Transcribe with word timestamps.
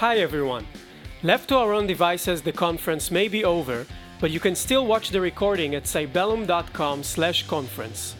Hi 0.00 0.18
everyone. 0.18 0.66
Left 1.22 1.48
to 1.48 1.56
our 1.56 1.72
own 1.72 1.86
devices, 1.86 2.42
the 2.42 2.52
conference 2.52 3.10
may 3.10 3.28
be 3.28 3.46
over, 3.46 3.86
but 4.20 4.30
you 4.30 4.38
can 4.38 4.54
still 4.54 4.86
watch 4.86 5.08
the 5.08 5.22
recording 5.22 5.74
at 5.74 5.84
cybellum.com/conference. 5.84 8.14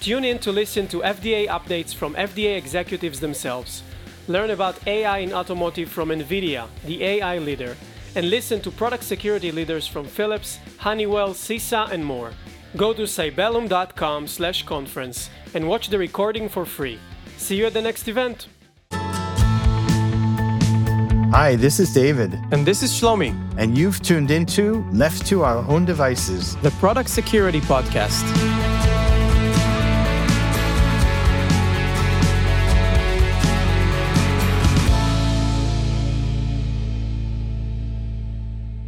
Tune 0.00 0.24
in 0.24 0.38
to 0.38 0.50
listen 0.50 0.88
to 0.88 1.04
FDA 1.04 1.46
updates 1.46 1.94
from 1.94 2.16
FDA 2.16 2.56
executives 2.56 3.20
themselves. 3.20 3.82
Learn 4.26 4.52
about 4.52 4.78
AI 4.86 5.18
in 5.18 5.34
automotive 5.34 5.90
from 5.90 6.08
Nvidia, 6.08 6.66
the 6.86 7.04
AI 7.04 7.36
leader, 7.36 7.76
and 8.14 8.30
listen 8.30 8.62
to 8.62 8.70
product 8.70 9.04
security 9.04 9.52
leaders 9.52 9.86
from 9.86 10.06
Philips, 10.06 10.58
Honeywell, 10.78 11.34
CISA, 11.34 11.90
and 11.92 12.06
more. 12.06 12.32
Go 12.74 12.94
to 12.94 13.02
cybellum.com/conference 13.02 15.28
and 15.52 15.68
watch 15.68 15.90
the 15.90 15.98
recording 15.98 16.48
for 16.48 16.64
free. 16.64 16.98
See 17.36 17.56
you 17.56 17.66
at 17.66 17.74
the 17.74 17.82
next 17.82 18.08
event. 18.08 18.46
Hi, 21.30 21.56
this 21.56 21.78
is 21.78 21.92
David, 21.92 22.32
And 22.52 22.64
this 22.64 22.82
is 22.82 22.90
Shlomi, 22.90 23.34
and 23.58 23.76
you've 23.76 24.00
tuned 24.00 24.30
into 24.30 24.82
Left 24.92 25.26
to 25.26 25.42
Our 25.44 25.58
Own 25.68 25.84
Devices. 25.84 26.56
the 26.62 26.70
Product 26.72 27.10
Security 27.10 27.60
Podcast. 27.60 28.24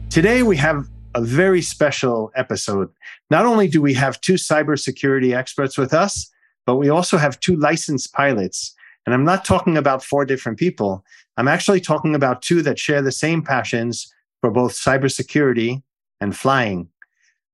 Today, 0.09 0.43
we 0.43 0.57
have 0.57 0.89
a 1.15 1.21
very 1.21 1.61
special 1.61 2.33
episode. 2.35 2.89
Not 3.31 3.45
only 3.45 3.69
do 3.69 3.83
we 3.83 3.93
have 3.95 4.19
two 4.23 4.35
cybersecurity 4.35 5.37
experts 5.37 5.77
with 5.77 5.93
us, 5.93 6.33
but 6.65 6.77
we 6.77 6.89
also 6.89 7.19
have 7.19 7.39
two 7.41 7.57
licensed 7.57 8.15
pilots. 8.15 8.75
And 9.07 9.15
I'm 9.15 9.25
not 9.25 9.45
talking 9.45 9.77
about 9.77 10.03
four 10.05 10.25
different 10.25 10.59
people. 10.59 11.05
I'm 11.41 11.49
actually 11.49 11.81
talking 11.81 12.15
about 12.15 12.43
two 12.43 12.61
that 12.65 12.79
share 12.79 13.01
the 13.01 13.11
same 13.11 13.41
passions 13.41 14.13
for 14.43 14.51
both 14.51 14.75
cybersecurity 14.75 15.83
and 16.21 16.37
flying. 16.37 16.91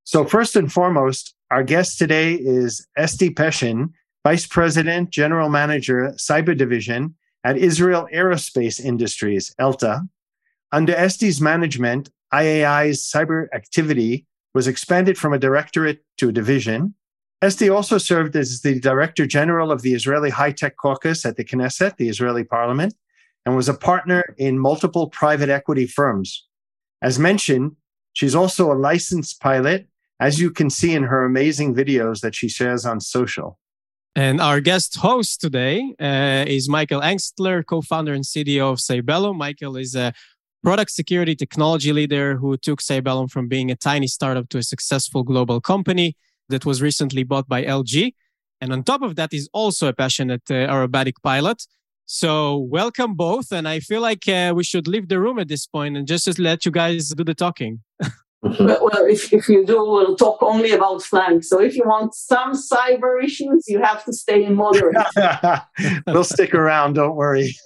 So, 0.03 0.25
first 0.25 0.56
and 0.56 0.73
foremost, 0.73 1.37
our 1.53 1.62
guest 1.62 1.97
today 1.97 2.34
is 2.34 2.84
Esti 2.97 3.31
Peshin, 3.31 3.93
Vice 4.25 4.45
President, 4.45 5.11
General 5.11 5.48
Manager, 5.48 6.12
Cyber 6.17 6.59
Division 6.59 7.15
at 7.45 7.56
Israel 7.56 8.09
Aerospace 8.12 8.84
Industries, 8.84 9.55
ELTA. 9.61 10.03
Under 10.73 10.93
Esti's 10.97 11.41
management, 11.41 12.11
IAI's 12.34 13.09
cyber 13.09 13.47
activity 13.55 14.27
was 14.53 14.67
expanded 14.67 15.17
from 15.17 15.33
a 15.33 15.39
directorate 15.39 16.03
to 16.19 16.31
a 16.31 16.33
division. 16.33 16.93
Esti 17.41 17.69
also 17.69 17.98
served 17.98 18.34
as 18.34 18.62
the 18.62 18.81
Director 18.81 19.27
General 19.27 19.71
of 19.71 19.83
the 19.83 19.95
Israeli 19.95 20.31
High 20.31 20.50
Tech 20.50 20.77
Caucus 20.77 21.25
at 21.25 21.37
the 21.37 21.45
Knesset, 21.45 21.98
the 21.98 22.09
Israeli 22.09 22.43
parliament, 22.43 22.93
and 23.47 23.55
was 23.55 23.69
a 23.69 23.75
partner 23.75 24.35
in 24.37 24.59
multiple 24.59 25.09
private 25.09 25.49
equity 25.49 25.87
firms. 25.87 26.47
As 27.01 27.19
mentioned, 27.19 27.77
she's 28.13 28.35
also 28.35 28.73
a 28.73 28.75
licensed 28.75 29.41
pilot, 29.41 29.87
as 30.19 30.41
you 30.41 30.51
can 30.51 30.69
see 30.69 30.93
in 30.95 31.05
her 31.05 31.25
amazing 31.25 31.75
videos 31.75 32.21
that 32.21 32.35
she 32.35 32.49
shares 32.49 32.85
on 32.85 33.01
social. 33.01 33.59
And 34.17 34.41
our 34.41 34.61
guest 34.61 34.97
host 34.97 35.41
today 35.41 35.95
uh, 36.01 36.45
is 36.49 36.69
Michael 36.69 37.03
Engstler, 37.03 37.65
co-founder 37.65 38.15
and 38.15 38.25
CEO 38.25 38.73
of 38.73 38.79
Cybellum. 38.79 39.37
Michael 39.37 39.77
is 39.77 39.95
a 39.95 40.13
product 40.63 40.91
security 40.91 41.37
technology 41.37 41.93
leader 41.93 42.37
who 42.37 42.57
took 42.57 42.81
Cybellum 42.81 43.31
from 43.31 43.47
being 43.47 43.71
a 43.71 43.77
tiny 43.77 44.09
startup 44.09 44.49
to 44.49 44.59
a 44.59 44.63
successful 44.63 45.23
global 45.23 45.61
company 45.61 46.17
that 46.49 46.65
was 46.65 46.83
recently 46.83 47.23
bought 47.23 47.47
by 47.47 47.63
LG. 47.63 48.15
And 48.61 48.73
on 48.73 48.83
top 48.83 49.03
of 49.03 49.17
that, 49.17 49.33
he's 49.33 49.49
also 49.53 49.87
a 49.87 49.93
passionate 49.93 50.43
uh, 50.51 50.55
aerobatic 50.55 51.17
pilot. 51.23 51.63
So 52.07 52.57
welcome 52.57 53.15
both. 53.15 53.53
And 53.53 53.69
I 53.69 53.81
feel 53.81 54.01
like 54.01 54.29
uh, 54.29 54.53
we 54.55 54.62
should 54.62 54.87
leave 54.87 55.09
the 55.09 55.19
room 55.19 55.41
at 55.41 55.49
this 55.49 55.67
point 55.67 55.97
and 55.97 56.07
just, 56.07 56.25
just 56.25 56.39
let 56.39 56.65
you 56.65 56.71
guys 56.71 57.09
do 57.11 57.25
the 57.25 57.35
talking. 57.35 57.81
Well, 58.43 58.79
well, 58.81 59.05
if, 59.07 59.33
if 59.33 59.49
you 59.49 59.67
do, 59.67 59.79
we'll 59.79 60.15
talk 60.15 60.41
only 60.41 60.71
about 60.71 61.03
flying. 61.03 61.43
So 61.43 61.61
if 61.61 61.75
you 61.75 61.83
want 61.84 62.15
some 62.15 62.53
cyber 62.53 63.22
issues, 63.25 63.65
you 63.67 63.83
have 63.83 64.05
to 64.05 64.12
stay 64.12 64.44
in 64.44 64.55
moderate. 64.55 64.94
we'll 66.06 66.22
stick 66.22 66.55
around, 66.55 66.93
don't 66.93 67.17
worry. 67.17 67.56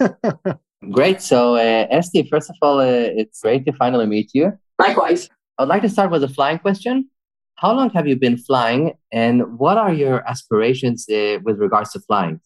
Great. 0.93 1.21
So, 1.21 1.57
uh, 1.57 1.87
Esti, 1.91 2.27
first 2.31 2.49
of 2.49 2.57
all, 2.63 2.79
uh, 2.79 2.85
it's 2.87 3.43
great 3.43 3.67
to 3.67 3.73
finally 3.73 4.07
meet 4.07 4.31
you. 4.33 4.53
Likewise. 4.79 5.29
I 5.59 5.63
would 5.63 5.69
like 5.69 5.83
to 5.83 5.91
start 5.91 6.11
with 6.11 6.25
a 6.25 6.29
flying 6.29 6.59
question. 6.59 7.11
How 7.57 7.73
long 7.75 7.91
have 7.91 8.09
you 8.09 8.17
been 8.17 8.39
flying, 8.39 8.95
and 9.13 9.59
what 9.59 9.77
are 9.77 9.93
your 9.93 10.27
aspirations 10.27 11.07
uh, 11.11 11.39
with 11.45 11.59
regards 11.59 11.93
to 11.93 12.01
flying? 12.01 12.41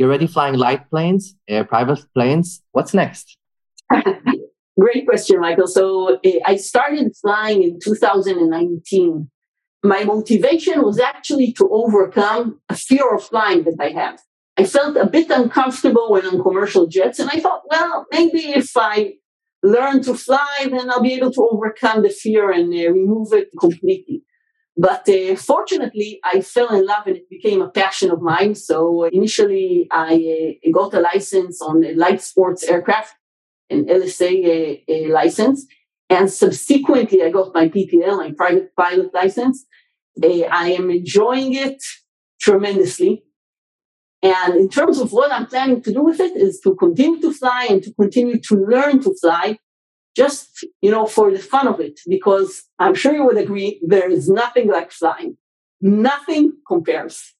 You're 0.00 0.08
already 0.08 0.28
flying 0.28 0.54
light 0.54 0.88
planes, 0.88 1.36
uh, 1.50 1.64
private 1.64 2.02
planes. 2.14 2.62
What's 2.72 2.94
next? 2.94 3.36
Great 4.80 5.04
question, 5.06 5.38
Michael. 5.38 5.66
So 5.66 6.14
uh, 6.14 6.30
I 6.46 6.56
started 6.56 7.14
flying 7.20 7.62
in 7.62 7.78
2019. 7.80 9.30
My 9.84 10.04
motivation 10.04 10.80
was 10.82 10.98
actually 10.98 11.52
to 11.52 11.68
overcome 11.70 12.60
a 12.70 12.76
fear 12.76 13.14
of 13.14 13.24
flying 13.24 13.64
that 13.64 13.76
I 13.78 13.90
have. 13.90 14.18
I 14.56 14.64
felt 14.64 14.96
a 14.96 15.04
bit 15.04 15.28
uncomfortable 15.28 16.10
when 16.10 16.24
on 16.24 16.42
commercial 16.42 16.86
jets, 16.86 17.18
and 17.18 17.28
I 17.30 17.38
thought, 17.38 17.64
well, 17.70 18.06
maybe 18.10 18.52
if 18.52 18.70
I 18.78 19.16
learn 19.62 20.02
to 20.04 20.14
fly, 20.14 20.66
then 20.70 20.88
I'll 20.90 21.02
be 21.02 21.12
able 21.12 21.32
to 21.32 21.46
overcome 21.52 22.04
the 22.04 22.08
fear 22.08 22.50
and 22.50 22.72
uh, 22.72 22.90
remove 22.90 23.34
it 23.34 23.50
completely. 23.60 24.22
But 24.80 25.06
uh, 25.10 25.36
fortunately, 25.36 26.20
I 26.24 26.40
fell 26.40 26.74
in 26.74 26.86
love 26.86 27.06
and 27.06 27.16
it 27.16 27.28
became 27.28 27.60
a 27.60 27.68
passion 27.68 28.10
of 28.10 28.22
mine. 28.22 28.54
So 28.54 29.04
initially, 29.04 29.86
I 29.90 30.58
uh, 30.66 30.70
got 30.72 30.94
a 30.94 31.00
license 31.00 31.60
on 31.60 31.84
a 31.84 31.92
light 31.92 32.22
sports 32.22 32.64
aircraft, 32.64 33.14
an 33.68 33.84
LSA 33.84 34.32
uh, 34.32 34.92
uh, 34.92 35.12
license. 35.12 35.66
And 36.08 36.30
subsequently, 36.30 37.22
I 37.22 37.28
got 37.28 37.52
my 37.52 37.68
PPL, 37.68 38.16
my 38.16 38.32
private 38.32 38.74
pilot 38.74 39.12
license. 39.12 39.66
Uh, 40.22 40.44
I 40.50 40.70
am 40.70 40.88
enjoying 40.90 41.52
it 41.52 41.82
tremendously. 42.40 43.22
And 44.22 44.54
in 44.54 44.70
terms 44.70 44.98
of 44.98 45.12
what 45.12 45.30
I'm 45.30 45.46
planning 45.46 45.82
to 45.82 45.92
do 45.92 46.02
with 46.02 46.20
it 46.20 46.34
is 46.36 46.58
to 46.60 46.74
continue 46.74 47.20
to 47.20 47.34
fly 47.34 47.66
and 47.68 47.82
to 47.82 47.92
continue 47.92 48.40
to 48.48 48.54
learn 48.54 49.02
to 49.02 49.14
fly 49.20 49.58
just, 50.16 50.66
you 50.80 50.90
know, 50.90 51.06
for 51.06 51.30
the 51.30 51.38
fun 51.38 51.68
of 51.68 51.80
it, 51.80 52.00
because 52.08 52.64
I'm 52.78 52.94
sure 52.94 53.12
you 53.12 53.24
would 53.24 53.38
agree 53.38 53.80
there 53.86 54.10
is 54.10 54.28
nothing 54.28 54.68
like 54.68 54.90
flying. 54.90 55.36
Nothing 55.80 56.52
compares. 56.66 57.34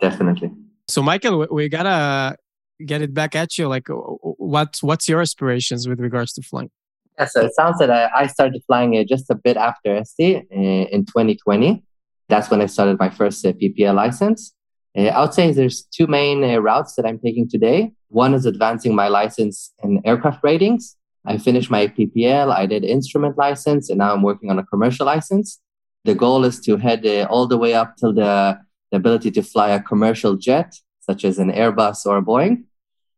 Definitely. 0.00 0.50
So, 0.88 1.02
Michael, 1.02 1.38
we, 1.40 1.46
we 1.50 1.68
gotta 1.68 2.36
get 2.84 3.02
it 3.02 3.12
back 3.12 3.34
at 3.34 3.58
you. 3.58 3.68
Like, 3.68 3.88
what 3.88 4.78
what's 4.80 5.08
your 5.08 5.20
aspirations 5.20 5.88
with 5.88 6.00
regards 6.00 6.32
to 6.34 6.42
flying? 6.42 6.70
Yeah, 7.18 7.24
so 7.26 7.44
it 7.44 7.54
sounds 7.54 7.78
that 7.78 7.90
I, 7.90 8.10
I 8.14 8.26
started 8.26 8.62
flying 8.66 8.96
uh, 8.96 9.04
just 9.04 9.30
a 9.30 9.34
bit 9.34 9.56
after 9.56 9.96
Esti 9.96 10.36
uh, 10.36 10.42
in 10.50 11.06
2020. 11.06 11.82
That's 12.28 12.50
when 12.50 12.60
I 12.60 12.66
started 12.66 12.98
my 12.98 13.08
first 13.08 13.44
uh, 13.46 13.52
PPL 13.52 13.94
license. 13.94 14.54
Uh, 14.96 15.02
I 15.04 15.20
would 15.22 15.32
say 15.32 15.50
there's 15.50 15.82
two 15.84 16.06
main 16.06 16.44
uh, 16.44 16.58
routes 16.58 16.94
that 16.96 17.06
I'm 17.06 17.18
taking 17.18 17.48
today. 17.48 17.92
One 18.08 18.34
is 18.34 18.44
advancing 18.46 18.94
my 18.94 19.08
license 19.08 19.72
in 19.82 20.00
aircraft 20.04 20.44
ratings. 20.44 20.96
I 21.26 21.38
finished 21.38 21.70
my 21.70 21.88
PPL, 21.88 22.54
I 22.54 22.66
did 22.66 22.84
instrument 22.84 23.36
license, 23.36 23.90
and 23.90 23.98
now 23.98 24.12
I'm 24.12 24.22
working 24.22 24.50
on 24.50 24.58
a 24.58 24.64
commercial 24.64 25.06
license. 25.06 25.60
The 26.04 26.14
goal 26.14 26.44
is 26.44 26.60
to 26.60 26.76
head 26.76 27.04
uh, 27.04 27.26
all 27.28 27.46
the 27.48 27.58
way 27.58 27.74
up 27.74 27.96
till 27.96 28.12
the, 28.12 28.58
the 28.90 28.96
ability 28.96 29.32
to 29.32 29.42
fly 29.42 29.70
a 29.70 29.82
commercial 29.82 30.36
jet, 30.36 30.76
such 31.00 31.24
as 31.24 31.38
an 31.38 31.50
Airbus 31.50 32.06
or 32.06 32.18
a 32.18 32.22
Boeing. 32.22 32.64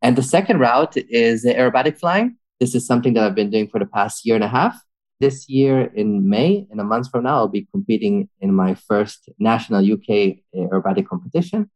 And 0.01 0.15
the 0.15 0.23
second 0.23 0.59
route 0.59 0.97
is 0.97 1.45
aerobatic 1.45 1.99
flying. 1.99 2.37
This 2.59 2.73
is 2.73 2.85
something 2.85 3.13
that 3.13 3.23
I've 3.23 3.35
been 3.35 3.51
doing 3.51 3.67
for 3.67 3.79
the 3.79 3.85
past 3.85 4.25
year 4.25 4.35
and 4.35 4.43
a 4.43 4.47
half. 4.47 4.79
This 5.19 5.49
year 5.49 5.81
in 5.81 6.29
May, 6.29 6.65
in 6.71 6.79
a 6.79 6.83
month 6.83 7.11
from 7.11 7.23
now, 7.23 7.35
I'll 7.35 7.47
be 7.47 7.67
competing 7.71 8.29
in 8.39 8.55
my 8.55 8.73
first 8.73 9.29
national 9.37 9.81
UK 9.81 10.37
aerobatic 10.55 11.07
competition. 11.07 11.69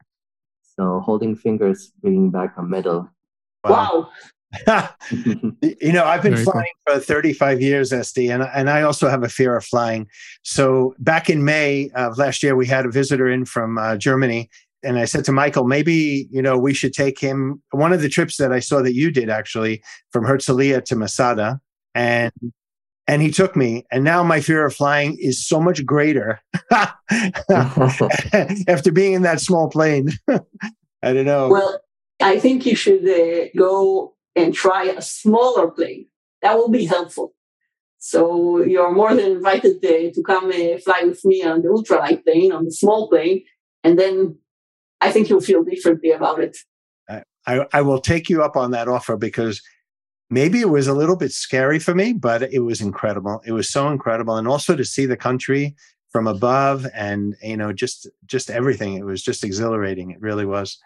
So 0.64 1.02
holding 1.02 1.36
fingers, 1.36 1.92
bringing 2.02 2.32
back 2.32 2.56
a 2.58 2.64
medal. 2.64 3.10
Wow. 3.64 4.10
you 5.12 5.92
know, 5.92 6.06
I've 6.06 6.22
been 6.22 6.34
Very 6.34 6.46
cool. 6.46 6.54
flying 6.54 6.74
for 6.86 7.00
35 7.00 7.62
years, 7.62 7.92
Esti, 7.92 8.30
and, 8.30 8.44
and 8.44 8.70
I 8.70 8.84
also 8.84 9.10
have 9.10 9.24
a 9.24 9.30
fear 9.30 9.56
of 9.56 9.66
flying. 9.66 10.08
So 10.44 10.96
back 11.00 11.30
in 11.30 11.44
May 11.44 11.90
of 11.96 12.18
last 12.18 12.44
year, 12.44 12.56
we 12.56 12.68
had 12.68 12.86
a 12.86 12.92
visitor 12.92 13.30
in 13.30 13.46
from 13.46 13.78
uh, 13.78 13.98
Germany. 13.98 14.50
And 14.84 15.00
I 15.00 15.06
said 15.06 15.26
to 15.26 15.32
Michael, 15.32 15.64
maybe, 15.64 16.28
you 16.30 16.42
know, 16.42 16.58
we 16.58 16.74
should 16.74 16.94
take 16.94 17.20
him. 17.20 17.62
One 17.72 17.94
of 17.94 18.02
the 18.02 18.10
trips 18.10 18.38
that 18.38 18.52
I 18.52 18.60
saw 18.60 18.82
that 18.82 18.94
you 18.94 19.12
did 19.12 19.30
actually 19.30 19.82
from 20.12 20.26
Herzliya 20.26 20.84
to 20.86 20.96
Masada. 20.96 21.62
And 21.96 22.34
and 23.08 23.22
he 23.22 23.32
took 23.32 23.56
me. 23.56 23.86
And 23.92 24.04
now 24.04 24.24
my 24.24 24.40
fear 24.40 24.66
of 24.66 24.74
flying 24.74 25.18
is 25.20 25.46
so 25.46 25.60
much 25.60 25.86
greater 25.86 26.40
after 26.72 26.96
being 28.92 29.14
in 29.14 29.24
that 29.24 29.42
small 29.42 29.70
plane. 29.70 30.10
I 30.30 31.14
don't 31.14 31.26
know. 31.26 31.50
Well, 31.50 31.80
I 32.22 32.40
think 32.40 32.66
you 32.66 32.76
should 32.76 33.08
uh, 33.08 33.48
go 33.58 34.13
and 34.36 34.54
try 34.54 34.86
a 34.86 35.02
smaller 35.02 35.70
plane. 35.70 36.08
That 36.42 36.58
will 36.58 36.70
be 36.70 36.86
helpful. 36.86 37.34
So 38.00 38.62
you're 38.64 38.92
more 38.92 39.16
than 39.16 39.32
invited 39.32 39.78
uh, 39.78 40.12
to 40.14 40.24
come 40.26 40.50
uh, 40.50 40.78
fly 40.84 41.04
with 41.06 41.24
me 41.24 41.44
on 41.44 41.62
the 41.62 41.70
ultralight 41.70 42.24
plane, 42.24 42.52
on 42.52 42.66
the 42.66 42.72
small 42.72 43.08
plane, 43.10 43.44
and 43.84 43.98
then 43.98 44.38
I 45.00 45.12
think 45.12 45.30
you'll 45.30 45.42
feel 45.42 45.64
differently 45.64 46.12
about 46.12 46.40
it. 46.40 46.58
I, 47.46 47.66
I 47.74 47.82
will 47.82 48.00
take 48.00 48.30
you 48.30 48.44
up 48.44 48.56
on 48.56 48.72
that 48.72 48.88
offer 48.88 49.18
because 49.18 49.62
maybe 50.30 50.62
it 50.62 50.70
was 50.70 50.88
a 50.88 50.94
little 50.94 51.16
bit 51.16 51.32
scary 51.32 51.80
for 51.80 51.94
me, 51.94 52.14
but 52.14 52.42
it 52.54 52.60
was 52.60 52.82
incredible. 52.82 53.42
It 53.46 53.52
was 53.52 53.70
so 53.70 53.90
incredible. 53.90 54.38
And 54.38 54.48
also 54.48 54.76
to 54.76 54.86
see 54.86 55.06
the 55.06 55.18
country 55.18 55.76
from 56.10 56.28
above 56.28 56.88
and, 56.94 57.36
you 57.42 57.58
know, 57.58 57.74
just, 57.74 58.10
just 58.26 58.50
everything. 58.50 58.94
It 58.96 59.06
was 59.06 59.22
just 59.22 59.44
exhilarating. 59.44 60.12
It 60.12 60.22
really 60.22 60.46
was. 60.46 60.78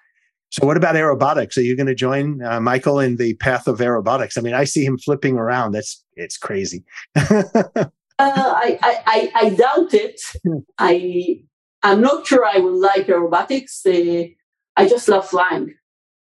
So 0.50 0.66
what 0.66 0.78
about 0.78 0.96
aerobatics? 0.96 1.58
Are 1.58 1.62
you 1.62 1.76
going 1.76 1.88
to 1.88 1.96
join 1.96 2.42
uh, 2.44 2.60
Michael 2.60 3.00
in 3.00 3.18
the 3.18 3.34
path 3.36 3.68
of 3.68 3.80
aerobatics? 3.80 4.38
I 4.38 4.42
mean, 4.42 4.54
I 4.54 4.64
see 4.64 4.86
him 4.86 4.98
flipping 4.98 5.38
around. 5.38 5.74
That's, 5.74 6.04
it's 6.16 6.38
crazy. 6.38 6.84
uh, 7.16 7.86
I, 8.20 8.80
I, 8.82 9.32
I, 9.36 9.50
doubt 9.50 9.94
it. 9.94 10.22
Hmm. 10.44 10.60
I, 10.78 11.42
I'm 11.84 12.02
not 12.02 12.26
sure 12.26 12.46
I 12.46 12.60
would 12.60 12.76
like 12.76 13.08
aerobatics. 13.08 13.86
Uh, 13.86 14.30
I 14.76 14.88
just 14.88 15.08
love 15.10 15.28
flying. 15.28 15.74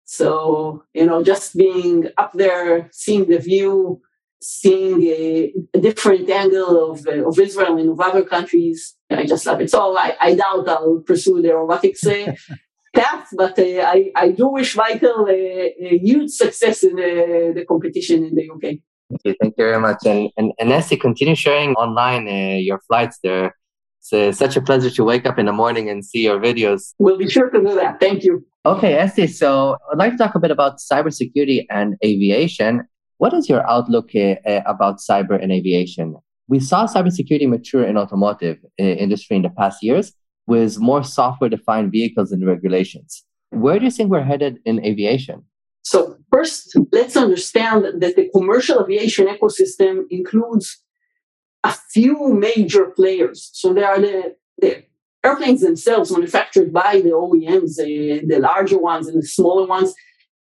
So, 0.05 0.83
you 0.93 1.05
know, 1.05 1.23
just 1.23 1.55
being 1.57 2.09
up 2.17 2.31
there, 2.33 2.89
seeing 2.91 3.27
the 3.27 3.39
view, 3.39 4.01
seeing 4.41 5.03
a, 5.03 5.53
a 5.73 5.79
different 5.79 6.29
angle 6.29 6.91
of, 6.91 7.07
uh, 7.07 7.27
of 7.27 7.39
Israel 7.39 7.77
and 7.77 7.89
of 7.89 7.99
other 7.99 8.23
countries, 8.23 8.95
I 9.09 9.25
just 9.25 9.45
love 9.45 9.61
it. 9.61 9.71
So 9.71 9.97
I, 9.97 10.15
I 10.21 10.35
doubt 10.35 10.69
I'll 10.69 11.01
pursue 11.05 11.41
the 11.41 11.49
aerobatics 11.49 12.05
uh, 12.05 12.33
path, 12.95 13.27
but 13.35 13.57
uh, 13.59 13.63
I, 13.63 14.11
I 14.15 14.31
do 14.31 14.47
wish 14.47 14.75
Michael 14.75 15.27
a, 15.29 15.73
a 15.79 15.97
huge 15.97 16.31
success 16.31 16.83
in 16.83 16.95
the, 16.95 17.53
the 17.55 17.65
competition 17.65 18.23
in 18.25 18.35
the 18.35 18.49
UK. 18.49 18.79
Thank 19.09 19.21
you, 19.23 19.35
thank 19.39 19.53
you 19.57 19.63
very 19.65 19.79
much. 19.79 19.99
And, 20.05 20.29
and, 20.37 20.51
and 20.59 20.71
Esti, 20.71 20.97
continue 20.97 21.35
sharing 21.35 21.73
online 21.73 22.27
uh, 22.27 22.57
your 22.57 22.79
flights 22.87 23.19
there. 23.23 23.55
It's 23.99 24.13
uh, 24.13 24.31
such 24.31 24.55
a 24.55 24.61
pleasure 24.61 24.89
to 24.89 25.03
wake 25.03 25.25
up 25.25 25.37
in 25.39 25.45
the 25.45 25.51
morning 25.51 25.89
and 25.89 26.03
see 26.03 26.23
your 26.23 26.39
videos. 26.39 26.93
We'll 26.99 27.17
be 27.17 27.29
sure 27.29 27.49
to 27.49 27.59
do 27.59 27.75
that. 27.75 27.99
Thank 27.99 28.23
you. 28.23 28.45
Okay, 28.65 28.95
Esti, 28.95 29.27
so 29.27 29.77
I'd 29.91 29.97
like 29.97 30.11
to 30.13 30.17
talk 30.17 30.35
a 30.35 30.39
bit 30.39 30.51
about 30.51 30.79
cybersecurity 30.79 31.65
and 31.69 31.95
aviation. 32.03 32.87
What 33.17 33.33
is 33.33 33.47
your 33.47 33.67
outlook 33.69 34.09
uh, 34.15 34.35
uh, 34.47 34.61
about 34.65 34.97
cyber 34.97 35.41
and 35.41 35.51
aviation? 35.51 36.15
We 36.47 36.59
saw 36.59 36.85
cybersecurity 36.85 37.47
mature 37.47 37.83
in 37.83 37.97
automotive 37.97 38.57
uh, 38.79 38.83
industry 38.83 39.35
in 39.35 39.43
the 39.43 39.49
past 39.49 39.81
years 39.83 40.13
with 40.47 40.79
more 40.79 41.03
software-defined 41.03 41.91
vehicles 41.91 42.31
and 42.31 42.45
regulations. 42.45 43.23
Where 43.49 43.79
do 43.79 43.85
you 43.85 43.91
think 43.91 44.11
we're 44.11 44.23
headed 44.23 44.59
in 44.65 44.83
aviation? 44.85 45.43
So 45.81 46.17
first, 46.31 46.75
let's 46.91 47.15
understand 47.15 47.85
that 48.01 48.15
the 48.15 48.29
commercial 48.35 48.83
aviation 48.83 49.27
ecosystem 49.27 50.03
includes 50.09 50.81
a 51.63 51.73
few 51.91 52.33
major 52.33 52.87
players. 52.87 53.49
So 53.53 53.73
there 53.73 53.87
are 53.87 53.99
the, 53.99 54.35
the 54.57 54.83
airplanes 55.23 55.61
themselves 55.61 56.11
manufactured 56.11 56.71
by 56.73 57.01
the 57.01 57.09
OEMs, 57.09 57.77
the, 57.77 58.11
eh, 58.11 58.21
the 58.27 58.39
larger 58.39 58.77
ones 58.77 59.07
and 59.07 59.21
the 59.21 59.27
smaller 59.27 59.67
ones. 59.67 59.93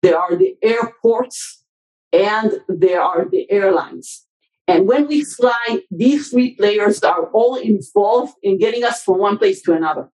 There 0.02 0.18
are 0.18 0.36
the 0.36 0.56
airports 0.62 1.64
and 2.12 2.54
there 2.68 3.02
are 3.02 3.28
the 3.30 3.50
airlines. 3.52 4.26
And 4.68 4.88
when 4.88 5.08
we 5.08 5.24
fly, 5.24 5.82
these 5.90 6.30
three 6.30 6.56
players 6.56 7.02
are 7.04 7.26
all 7.32 7.56
involved 7.56 8.36
in 8.42 8.58
getting 8.58 8.84
us 8.84 9.04
from 9.04 9.18
one 9.20 9.38
place 9.38 9.62
to 9.64 9.74
another. 9.74 10.10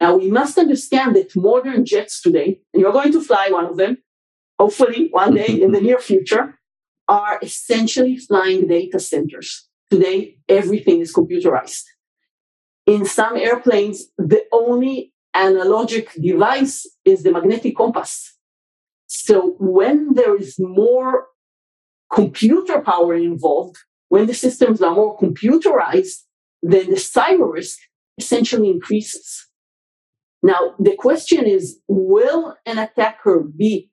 Now, 0.00 0.16
we 0.16 0.30
must 0.30 0.56
understand 0.56 1.16
that 1.16 1.36
modern 1.36 1.84
jets 1.84 2.22
today, 2.22 2.60
and 2.72 2.80
you're 2.80 2.92
going 2.92 3.12
to 3.12 3.20
fly 3.20 3.48
one 3.50 3.66
of 3.66 3.76
them, 3.76 3.98
hopefully 4.58 5.08
one 5.10 5.34
day 5.34 5.60
in 5.60 5.72
the 5.72 5.80
near 5.86 5.98
future, 5.98 6.58
are 7.08 7.38
essentially 7.42 8.16
flying 8.16 8.66
data 8.66 8.98
centers. 8.98 9.68
Today, 9.90 10.38
everything 10.48 11.00
is 11.00 11.12
computerized 11.12 11.84
in 12.90 13.04
some 13.04 13.36
airplanes, 13.36 14.06
the 14.18 14.44
only 14.52 15.12
analogic 15.34 16.20
device 16.20 16.86
is 17.04 17.22
the 17.22 17.30
magnetic 17.30 17.76
compass. 17.76 18.36
So 19.06 19.54
when 19.58 20.14
there 20.14 20.36
is 20.36 20.56
more 20.58 21.26
computer 22.12 22.80
power 22.80 23.14
involved, 23.14 23.76
when 24.08 24.26
the 24.26 24.34
systems 24.34 24.82
are 24.82 24.94
more 24.94 25.18
computerized, 25.18 26.24
then 26.62 26.90
the 26.90 26.96
cyber 26.96 27.52
risk 27.52 27.78
essentially 28.18 28.68
increases. 28.68 29.46
Now, 30.42 30.74
the 30.78 30.96
question 30.96 31.46
is, 31.46 31.80
will 31.86 32.56
an 32.66 32.78
attacker 32.78 33.40
be 33.40 33.90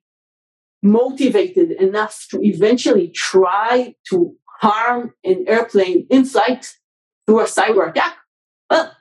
motivated 0.82 1.72
enough 1.72 2.26
to 2.30 2.40
eventually 2.42 3.08
try 3.08 3.94
to 4.10 4.34
harm 4.60 5.14
an 5.24 5.44
airplane 5.46 6.06
in 6.10 6.24
flight 6.24 6.74
through 7.26 7.40
a 7.40 7.44
cyber 7.44 7.90
attack? 7.90 8.16
Well, 8.70 8.92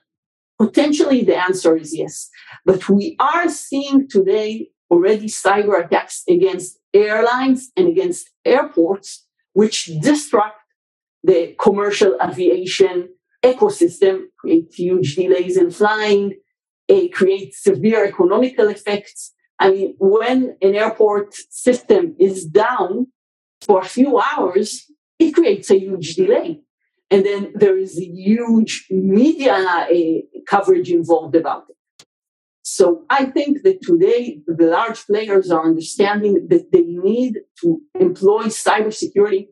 potentially 0.59 1.23
the 1.23 1.37
answer 1.37 1.75
is 1.75 1.95
yes. 1.95 2.29
But 2.65 2.89
we 2.89 3.15
are 3.19 3.49
seeing 3.49 4.07
today 4.09 4.69
already 4.89 5.27
cyber 5.27 5.83
attacks 5.83 6.23
against 6.29 6.79
airlines 6.93 7.71
and 7.75 7.87
against 7.87 8.29
airports, 8.45 9.25
which 9.53 9.85
disrupt 10.01 10.61
the 11.23 11.55
commercial 11.59 12.17
aviation 12.21 13.09
ecosystem, 13.43 14.25
create 14.39 14.73
huge 14.73 15.15
delays 15.15 15.57
in 15.57 15.71
flying, 15.71 16.33
uh, 16.89 17.01
create 17.13 17.53
severe 17.53 18.05
economical 18.05 18.67
effects. 18.69 19.33
I 19.59 19.71
mean, 19.71 19.95
when 19.99 20.57
an 20.61 20.75
airport 20.75 21.33
system 21.49 22.15
is 22.19 22.45
down 22.45 23.07
for 23.61 23.81
a 23.81 23.85
few 23.85 24.19
hours, 24.19 24.85
it 25.19 25.33
creates 25.33 25.69
a 25.71 25.79
huge 25.79 26.15
delay. 26.15 26.61
And 27.09 27.25
then 27.25 27.53
there 27.55 27.77
is 27.77 27.97
a 27.97 28.05
huge 28.05 28.85
media 28.89 29.53
uh, 29.55 29.85
coverage 30.47 30.91
involved 30.91 31.35
about 31.35 31.63
it. 31.69 31.76
So 32.69 33.05
I 33.09 33.23
think 33.23 33.63
that 33.63 33.81
today 33.81 34.41
the 34.45 34.65
large 34.65 35.05
players 35.05 35.49
are 35.51 35.65
understanding 35.65 36.47
that 36.49 36.69
they 36.73 36.83
need 36.83 37.35
to 37.61 37.79
employ 37.97 38.47
cybersecurity 38.47 39.47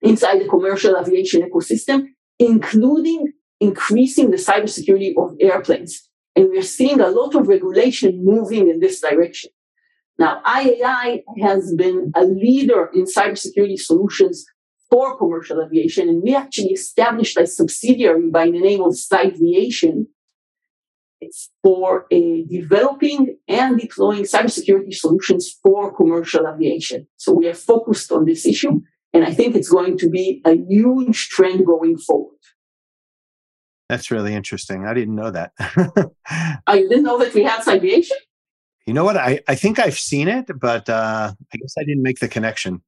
inside 0.00 0.40
the 0.40 0.48
commercial 0.48 0.96
aviation 0.96 1.42
ecosystem, 1.42 2.06
including 2.38 3.34
increasing 3.60 4.30
the 4.30 4.38
cybersecurity 4.38 5.12
of 5.18 5.36
airplanes. 5.38 6.08
And 6.34 6.48
we're 6.48 6.62
seeing 6.62 6.98
a 6.98 7.10
lot 7.10 7.34
of 7.34 7.46
regulation 7.46 8.24
moving 8.24 8.70
in 8.70 8.80
this 8.80 9.02
direction. 9.02 9.50
Now, 10.18 10.40
IAI 10.46 11.20
has 11.42 11.74
been 11.74 12.10
a 12.16 12.24
leader 12.24 12.88
in 12.94 13.04
cybersecurity 13.04 13.78
solutions 13.78 14.46
for 14.88 15.18
commercial 15.18 15.62
aviation. 15.62 16.08
And 16.08 16.22
we 16.22 16.34
actually 16.34 16.72
established 16.72 17.36
a 17.36 17.46
subsidiary 17.46 18.30
by 18.30 18.46
the 18.46 18.60
name 18.60 18.80
of 18.80 18.94
Cyviation. 18.94 20.06
It's 21.20 21.50
for 21.62 22.06
uh, 22.12 22.16
developing 22.48 23.36
and 23.46 23.78
deploying 23.78 24.22
cybersecurity 24.22 24.94
solutions 24.94 25.54
for 25.62 25.94
commercial 25.94 26.46
aviation. 26.46 27.06
So 27.16 27.32
we 27.32 27.46
are 27.48 27.54
focused 27.54 28.10
on 28.10 28.24
this 28.24 28.46
issue. 28.46 28.80
And 29.12 29.24
I 29.24 29.34
think 29.34 29.54
it's 29.54 29.68
going 29.68 29.98
to 29.98 30.08
be 30.08 30.40
a 30.44 30.54
huge 30.54 31.28
trend 31.28 31.66
going 31.66 31.98
forward. 31.98 32.38
That's 33.88 34.10
really 34.10 34.34
interesting. 34.34 34.86
I 34.86 34.94
didn't 34.94 35.16
know 35.16 35.32
that. 35.32 35.52
oh, 36.66 36.74
you 36.74 36.88
didn't 36.88 37.04
know 37.04 37.18
that 37.18 37.34
we 37.34 37.42
had 37.42 37.62
Cyviation? 37.62 38.16
You 38.86 38.94
know 38.94 39.04
what? 39.04 39.16
I, 39.16 39.40
I 39.48 39.56
think 39.56 39.78
I've 39.78 39.98
seen 39.98 40.28
it, 40.28 40.46
but 40.58 40.88
uh, 40.88 41.32
I 41.52 41.56
guess 41.56 41.74
I 41.76 41.82
didn't 41.82 42.02
make 42.02 42.20
the 42.20 42.28
connection. 42.28 42.82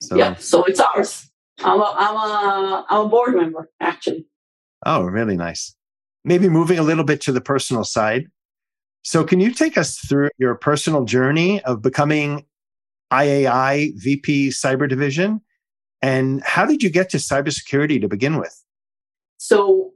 So. 0.00 0.16
Yeah, 0.16 0.34
so 0.34 0.64
it's 0.64 0.80
ours. 0.80 1.30
I'm 1.60 1.80
a, 1.80 1.94
I'm 1.96 2.16
a, 2.16 2.86
I'm 2.90 3.06
a 3.06 3.08
board 3.08 3.36
member, 3.36 3.70
actually. 3.80 4.26
Oh, 4.84 5.04
really 5.04 5.36
nice. 5.36 5.76
Maybe 6.24 6.48
moving 6.48 6.78
a 6.78 6.82
little 6.82 7.04
bit 7.04 7.20
to 7.22 7.32
the 7.32 7.40
personal 7.40 7.84
side. 7.84 8.26
So, 9.02 9.24
can 9.24 9.40
you 9.40 9.52
take 9.52 9.76
us 9.76 9.98
through 9.98 10.30
your 10.38 10.54
personal 10.54 11.04
journey 11.04 11.62
of 11.64 11.82
becoming 11.82 12.44
IAI 13.12 13.92
VP 13.96 14.50
Cyber 14.50 14.88
Division? 14.88 15.40
And 16.00 16.42
how 16.44 16.64
did 16.64 16.82
you 16.82 16.90
get 16.90 17.10
to 17.10 17.16
cybersecurity 17.16 18.00
to 18.00 18.08
begin 18.08 18.38
with? 18.38 18.62
So, 19.38 19.92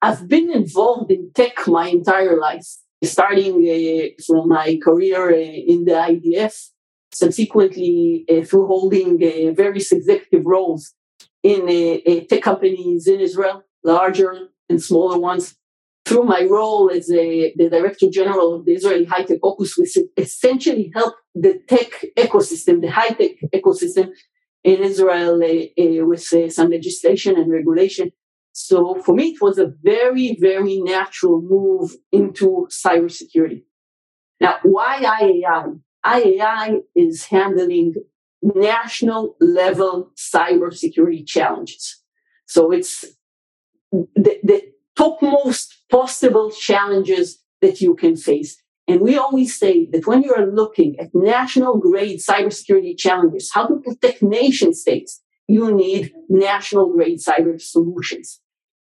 I've 0.00 0.28
been 0.28 0.50
involved 0.50 1.10
in 1.10 1.30
tech 1.34 1.66
my 1.66 1.88
entire 1.88 2.38
life, 2.38 2.66
starting 3.04 3.54
uh, 3.54 4.22
from 4.26 4.48
my 4.48 4.78
career 4.82 5.30
uh, 5.30 5.36
in 5.36 5.84
the 5.84 5.92
IDF 5.92 6.70
subsequently 7.12 8.24
uh, 8.30 8.44
through 8.44 8.66
holding 8.66 9.22
uh, 9.22 9.52
various 9.52 9.92
executive 9.92 10.44
roles 10.44 10.94
in 11.42 11.62
uh, 11.62 12.20
tech 12.28 12.42
companies 12.42 13.06
in 13.06 13.20
Israel, 13.20 13.62
larger 13.84 14.48
and 14.68 14.82
smaller 14.82 15.18
ones. 15.18 15.54
Through 16.04 16.24
my 16.24 16.44
role 16.44 16.90
as 16.90 17.10
a, 17.10 17.52
the 17.56 17.68
director 17.68 18.08
general 18.08 18.54
of 18.54 18.64
the 18.64 18.72
Israeli 18.72 19.04
High 19.04 19.24
Tech 19.24 19.40
Caucus, 19.42 19.76
which 19.76 19.98
essentially 20.16 20.90
help 20.94 21.14
the 21.34 21.60
tech 21.68 21.90
ecosystem, 22.16 22.80
the 22.80 22.90
high 22.90 23.08
tech 23.08 23.32
ecosystem 23.54 24.12
in 24.64 24.82
Israel 24.82 25.34
uh, 25.42 26.06
with 26.06 26.32
uh, 26.32 26.48
some 26.48 26.70
legislation 26.70 27.36
and 27.36 27.52
regulation. 27.52 28.10
So 28.52 28.96
for 29.04 29.14
me, 29.14 29.30
it 29.34 29.42
was 29.42 29.58
a 29.58 29.72
very, 29.82 30.36
very 30.40 30.80
natural 30.80 31.40
move 31.42 31.94
into 32.10 32.66
cybersecurity. 32.70 33.62
Now, 34.40 34.56
why 34.62 35.00
IAI? 35.22 35.80
IAI 36.04 36.80
is 36.94 37.26
handling 37.26 37.94
national 38.42 39.36
level 39.40 40.10
cybersecurity 40.16 41.26
challenges. 41.26 42.02
So 42.46 42.70
it's 42.70 43.04
the, 43.92 44.38
the 44.42 44.62
topmost 44.96 45.82
possible 45.90 46.50
challenges 46.50 47.42
that 47.60 47.80
you 47.80 47.94
can 47.94 48.16
face. 48.16 48.60
And 48.86 49.00
we 49.00 49.16
always 49.16 49.58
say 49.58 49.86
that 49.92 50.06
when 50.06 50.22
you 50.22 50.32
are 50.34 50.46
looking 50.46 50.98
at 50.98 51.14
national 51.14 51.78
grade 51.78 52.20
cybersecurity 52.20 52.96
challenges, 52.96 53.50
how 53.52 53.66
to 53.66 53.76
protect 53.76 54.22
nation 54.22 54.72
states, 54.72 55.22
you 55.46 55.74
need 55.74 56.12
national 56.28 56.92
grade 56.92 57.18
cyber 57.18 57.60
solutions. 57.60 58.40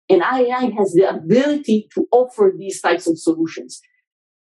And 0.10 0.22
IAI 0.22 0.78
has 0.78 0.94
the 0.94 1.10
ability 1.10 1.90
to 1.94 2.08
offer 2.12 2.54
these 2.58 2.82
types 2.82 3.08
of 3.08 3.20
solutions. 3.20 3.82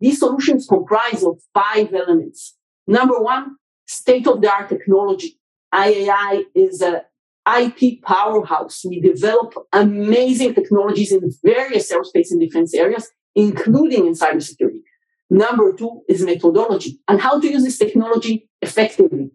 These 0.00 0.20
solutions 0.20 0.66
comprise 0.68 1.25
of 1.25 1.40
five 1.52 1.92
elements. 1.92 2.56
Number 2.87 3.20
one, 3.20 3.56
state 3.87 4.26
of 4.28 4.40
the 4.40 4.52
art 4.52 4.68
technology. 4.68 5.40
IAI 5.75 6.44
is 6.54 6.80
a 6.82 7.02
IP 7.47 8.03
powerhouse. 8.03 8.85
We 8.85 9.00
develop 9.00 9.55
amazing 9.73 10.55
technologies 10.55 11.12
in 11.12 11.31
various 11.45 11.93
aerospace 11.93 12.31
and 12.31 12.41
defense 12.41 12.75
areas, 12.75 13.09
including 13.35 14.07
in 14.07 14.15
cybersecurity. 14.15 14.83
Number 15.31 15.73
two 15.73 16.03
is 16.09 16.23
methodology 16.23 17.00
and 17.09 17.21
how 17.21 17.41
to 17.41 17.47
use 17.49 17.65
this 17.65 17.79
technology 17.79 18.49
effectively. 18.62 19.31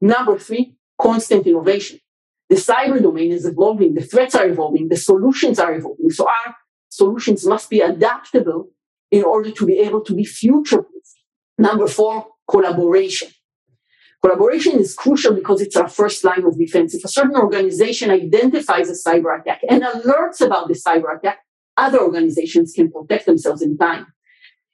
Number 0.00 0.38
three, 0.38 0.76
constant 1.00 1.46
innovation. 1.46 2.00
The 2.48 2.56
cyber 2.56 3.00
domain 3.00 3.30
is 3.30 3.46
evolving, 3.46 3.94
the 3.94 4.02
threats 4.02 4.34
are 4.34 4.48
evolving, 4.48 4.88
the 4.88 4.96
solutions 4.96 5.58
are 5.60 5.72
evolving. 5.74 6.10
So 6.10 6.28
our 6.28 6.56
solutions 6.88 7.46
must 7.46 7.70
be 7.70 7.80
adaptable 7.80 8.70
in 9.10 9.22
order 9.22 9.50
to 9.52 9.66
be 9.66 9.78
able 9.78 10.02
to 10.02 10.14
be 10.14 10.24
future 10.24 10.82
proof. 10.82 11.04
Number 11.58 11.86
four, 11.86 12.26
collaboration. 12.48 13.28
Collaboration 14.22 14.78
is 14.78 14.94
crucial 14.94 15.34
because 15.34 15.62
it's 15.62 15.76
our 15.76 15.88
first 15.88 16.24
line 16.24 16.44
of 16.44 16.58
defense. 16.58 16.94
If 16.94 17.04
a 17.04 17.08
certain 17.08 17.36
organization 17.36 18.10
identifies 18.10 18.90
a 18.90 19.08
cyber 19.08 19.40
attack 19.40 19.62
and 19.68 19.82
alerts 19.82 20.44
about 20.44 20.68
the 20.68 20.74
cyber 20.74 21.16
attack, 21.16 21.38
other 21.76 22.00
organizations 22.00 22.72
can 22.74 22.90
protect 22.90 23.24
themselves 23.24 23.62
in 23.62 23.78
time. 23.78 24.06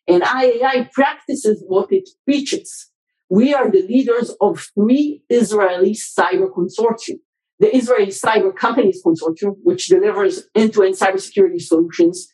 And 0.09 0.23
IAI 0.23 0.91
practices 0.93 1.63
what 1.67 1.93
it 1.93 2.09
preaches. 2.25 2.91
We 3.29 3.55
are 3.55 3.71
the 3.71 3.83
leaders 3.83 4.35
of 4.41 4.69
three 4.75 5.23
Israeli 5.29 5.93
cyber 5.93 6.49
consortium. 6.53 7.21
The 7.59 7.75
Israeli 7.75 8.09
Cyber 8.09 8.55
Companies 8.55 9.03
Consortium, 9.03 9.55
which 9.63 9.87
delivers 9.87 10.45
end-to-end 10.55 10.95
cybersecurity 10.95 11.61
solutions 11.61 12.29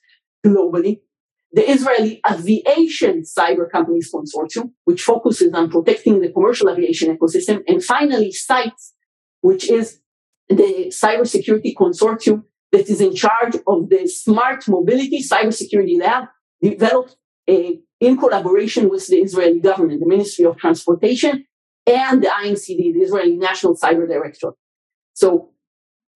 globally, 0.44 1.00
the 1.52 1.70
Israeli 1.70 2.20
Aviation 2.28 3.22
Cyber 3.22 3.70
Companies 3.70 4.10
Consortium, 4.12 4.72
which 4.84 5.02
focuses 5.02 5.52
on 5.52 5.70
protecting 5.70 6.20
the 6.20 6.30
commercial 6.30 6.70
aviation 6.70 7.14
ecosystem, 7.16 7.62
and 7.68 7.84
finally, 7.84 8.32
CITES, 8.32 8.94
which 9.42 9.70
is 9.70 10.00
the 10.48 10.86
cybersecurity 10.88 11.74
consortium 11.74 12.44
that 12.72 12.88
is 12.88 13.00
in 13.00 13.14
charge 13.14 13.56
of 13.66 13.90
the 13.90 14.06
Smart 14.08 14.66
Mobility 14.66 15.22
Cybersecurity 15.22 16.00
Lab, 16.00 16.24
developed 16.62 17.16
a, 17.48 17.80
in 18.00 18.16
collaboration 18.16 18.88
with 18.88 19.06
the 19.08 19.16
Israeli 19.16 19.60
government, 19.60 20.00
the 20.00 20.08
Ministry 20.08 20.46
of 20.46 20.56
Transportation, 20.56 21.44
and 21.86 22.22
the 22.22 22.28
INCD, 22.28 22.94
the 22.94 23.00
Israeli 23.00 23.36
National 23.36 23.76
Cyber 23.76 24.08
Directorate. 24.08 24.54
So, 25.12 25.50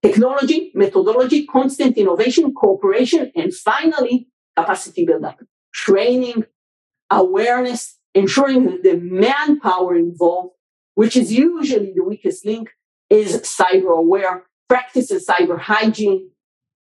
technology, 0.01 0.71
methodology, 0.75 1.45
constant 1.45 1.97
innovation, 1.97 2.53
cooperation, 2.53 3.31
and 3.35 3.53
finally, 3.53 4.29
capacity 4.55 5.05
buildup, 5.05 5.39
training, 5.73 6.45
awareness, 7.09 7.97
ensuring 8.13 8.65
that 8.65 8.83
the 8.83 8.95
manpower 8.97 9.95
involved, 9.95 10.53
which 10.95 11.15
is 11.15 11.31
usually 11.31 11.93
the 11.95 12.03
weakest 12.03 12.45
link, 12.45 12.69
is 13.09 13.41
cyber 13.41 13.97
aware, 13.97 14.43
practices 14.67 15.27
cyber 15.27 15.59
hygiene, 15.59 16.29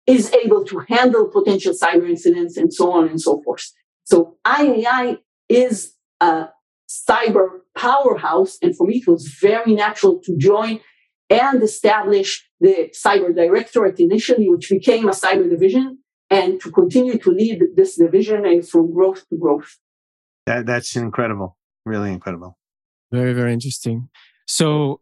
is 0.07 0.33
able 0.33 0.65
to 0.65 0.81
handle 0.89 1.29
potential 1.29 1.73
cyber 1.73 2.09
incidents, 2.09 2.57
and 2.57 2.73
so 2.73 2.93
on 2.93 3.09
and 3.09 3.21
so 3.21 3.43
forth. 3.43 3.73
So 4.05 4.37
IAI 4.47 5.19
is 5.49 5.95
a 6.21 6.49
cyber 6.89 7.61
powerhouse, 7.77 8.59
and 8.63 8.77
for 8.77 8.87
me, 8.87 8.99
it 8.99 9.09
was 9.09 9.27
very 9.29 9.75
natural 9.75 10.21
to 10.21 10.37
join 10.37 10.81
and 11.31 11.63
establish 11.63 12.47
the 12.61 12.93
cyber 12.95 13.35
directorate 13.35 13.99
initially, 13.99 14.49
which 14.49 14.69
became 14.69 15.09
a 15.09 15.13
cyber 15.13 15.49
division 15.49 15.99
and 16.31 16.61
to 16.61 16.71
continue 16.71 17.19
to 17.19 17.31
lead 17.31 17.63
this 17.77 17.97
division 17.97 18.45
and 18.45 18.67
from 18.69 18.93
growth 18.93 19.29
to 19.29 19.37
growth. 19.37 19.79
That, 20.47 20.67
that's 20.67 20.97
incredible. 20.97 21.57
Really 21.85 22.13
incredible. 22.13 22.59
Very, 23.13 23.33
very 23.33 23.53
interesting. 23.53 24.09
So 24.47 25.01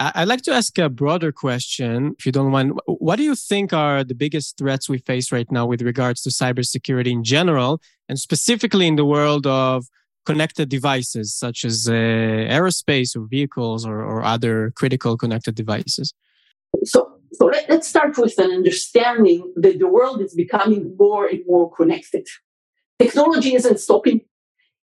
I'd 0.00 0.28
like 0.28 0.42
to 0.42 0.52
ask 0.52 0.76
a 0.78 0.88
broader 0.88 1.30
question, 1.30 2.14
if 2.18 2.26
you 2.26 2.32
don't 2.32 2.50
mind. 2.50 2.72
What 2.86 3.16
do 3.16 3.22
you 3.22 3.36
think 3.36 3.72
are 3.72 4.02
the 4.02 4.14
biggest 4.14 4.58
threats 4.58 4.88
we 4.88 4.98
face 4.98 5.30
right 5.30 5.50
now 5.52 5.64
with 5.66 5.82
regards 5.82 6.22
to 6.22 6.30
cybersecurity 6.30 7.12
in 7.12 7.22
general, 7.22 7.80
and 8.08 8.18
specifically 8.18 8.88
in 8.88 8.96
the 8.96 9.04
world 9.04 9.46
of 9.46 9.86
connected 10.26 10.68
devices 10.68 11.34
such 11.34 11.64
as 11.64 11.86
uh, 11.88 11.92
aerospace 11.92 13.16
or 13.16 13.26
vehicles 13.26 13.86
or, 13.86 14.02
or 14.02 14.24
other 14.24 14.72
critical 14.74 15.16
connected 15.16 15.54
devices? 15.54 16.14
So, 16.84 17.20
so 17.32 17.46
let, 17.46 17.70
us 17.70 17.88
start 17.88 18.16
with 18.18 18.38
an 18.38 18.50
understanding 18.50 19.52
that 19.56 19.78
the 19.78 19.88
world 19.88 20.20
is 20.20 20.34
becoming 20.34 20.94
more 20.98 21.26
and 21.26 21.40
more 21.46 21.70
connected. 21.72 22.26
Technology 22.98 23.54
isn't 23.54 23.80
stopping, 23.80 24.20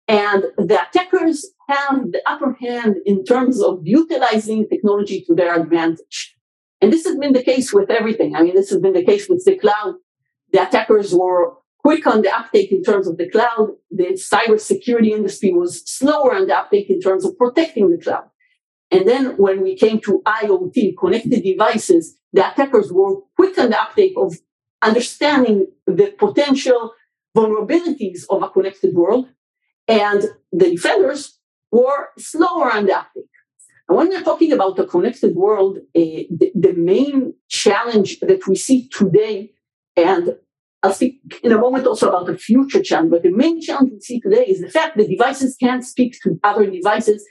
and 0.07 0.45
the 0.59 0.81
attackers 0.87 1.47
have 1.69 2.13
the 2.13 2.23
upper 2.27 2.57
hand 2.61 2.97
in 3.07 3.25
terms 3.25 3.63
of 3.63 3.81
utilizing 3.83 4.69
technology 4.69 5.25
to 5.27 5.35
their 5.35 5.59
advantage. 5.59 6.37
And 6.81 6.93
this 6.93 7.07
has 7.07 7.17
been 7.17 7.33
the 7.33 7.43
case 7.43 7.73
with 7.73 7.91
everything. 7.91 8.37
I 8.37 8.43
mean, 8.43 8.55
this 8.55 8.69
has 8.71 8.81
been 8.81 8.93
the 8.93 9.05
case 9.05 9.29
with 9.29 9.43
the 9.45 9.57
cloud. 9.57 9.95
The 10.53 10.63
attackers 10.67 11.15
were 11.15 11.55
quick 11.79 12.07
on 12.07 12.23
the 12.23 12.37
uptake 12.37 12.71
in 12.73 12.83
terms 12.83 13.09
of 13.09 13.17
the 13.17 13.29
cloud. 13.31 13.71
The 13.91 14.19
cybersecurity 14.33 15.11
industry 15.11 15.53
was 15.53 15.83
slower 15.91 16.35
on 16.35 16.47
the 16.47 16.57
uptake 16.57 16.91
in 16.91 17.01
terms 17.01 17.25
of 17.25 17.39
protecting 17.39 17.91
the 17.91 17.99
cloud. 17.99 18.25
And 18.91 19.09
then 19.09 19.37
when 19.37 19.63
we 19.63 19.77
came 19.77 20.01
to 20.03 20.23
IoT, 20.25 20.97
connected 20.99 21.43
devices, 21.43 22.17
the 22.33 22.49
attackers 22.49 22.93
were 22.93 23.17
quick 23.37 23.59
on 23.59 23.71
the 23.71 23.81
uptake 23.81 24.15
of 24.17 24.37
understanding 24.83 25.67
the 25.87 26.15
potential 26.19 26.93
vulnerabilities 27.37 28.25
of 28.31 28.43
a 28.43 28.49
connected 28.51 28.95
world. 28.95 29.29
And 29.89 30.23
the 30.53 30.71
defenders 30.71 31.39
were 31.71 32.11
slower 32.19 32.73
on 32.73 32.87
the 32.87 32.99
uptake. 32.99 33.25
And 33.89 33.99
when 33.99 34.09
we're 34.09 34.23
talking 34.23 34.53
about 34.53 34.77
the 34.77 34.87
connected 34.87 35.35
world, 35.35 35.79
uh, 35.79 36.01
the, 36.41 36.53
the 36.55 36.73
main 36.75 37.35
challenge 37.49 38.21
that 38.21 38.47
we 38.47 38.57
see 38.57 38.89
today, 38.89 39.53
and 39.97 40.37
I'll 40.83 40.93
speak 40.93 41.41
in 41.43 41.53
a 41.53 41.59
moment 41.59 41.87
also 41.87 42.09
about 42.09 42.27
the 42.27 42.39
future 42.39 42.83
challenge, 42.83 43.11
but 43.11 43.23
the 43.23 43.31
main 43.31 43.61
challenge 43.61 43.93
we 43.93 44.01
see 44.01 44.21
today 44.21 44.45
is 44.47 44.61
the 44.61 44.71
fact 44.71 44.97
that 44.97 45.09
devices 45.09 45.57
can't 45.57 45.85
speak 45.85 46.19
to 46.23 46.39
other 46.45 46.67
devices 46.71 47.27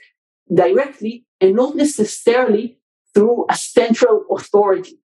directly 0.52 1.24
and 1.44 1.54
not 1.54 1.76
necessarily 1.76 2.78
through 3.12 3.44
a 3.50 3.54
central 3.54 4.24
authority. 4.30 4.98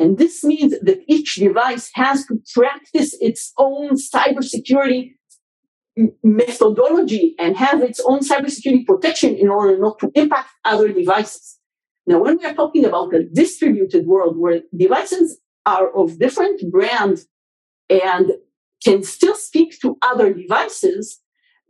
And 0.00 0.18
this 0.18 0.42
means 0.42 0.72
that 0.80 0.98
each 1.06 1.36
device 1.36 1.90
has 1.94 2.26
to 2.26 2.42
practice 2.52 3.16
its 3.20 3.52
own 3.56 3.90
cybersecurity 3.94 5.12
methodology 6.24 7.36
and 7.38 7.56
have 7.56 7.82
its 7.82 8.00
own 8.04 8.18
cybersecurity 8.18 8.84
protection 8.84 9.36
in 9.36 9.48
order 9.48 9.78
not 9.78 10.00
to 10.00 10.10
impact 10.16 10.50
other 10.64 10.92
devices. 10.92 11.56
Now, 12.04 12.18
when 12.20 12.36
we 12.38 12.44
are 12.44 12.54
talking 12.54 12.84
about 12.84 13.14
a 13.14 13.22
distributed 13.22 14.06
world 14.06 14.36
where 14.36 14.62
devices 14.76 15.40
are 15.64 15.88
of 15.96 16.18
different 16.18 16.60
brands 16.72 17.26
and 17.88 18.32
can 18.84 19.04
still 19.04 19.36
speak 19.36 19.78
to 19.82 19.96
other 20.02 20.34
devices, 20.34 21.20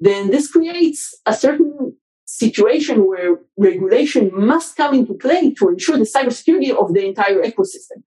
then 0.00 0.30
this 0.30 0.50
creates 0.50 1.14
a 1.26 1.34
certain 1.34 1.95
situation 2.44 3.06
where 3.08 3.38
regulation 3.56 4.30
must 4.32 4.76
come 4.76 4.94
into 4.94 5.14
play 5.14 5.52
to 5.58 5.68
ensure 5.68 5.96
the 5.96 6.12
cybersecurity 6.14 6.70
of 6.70 6.92
the 6.92 7.04
entire 7.06 7.42
ecosystem. 7.42 7.98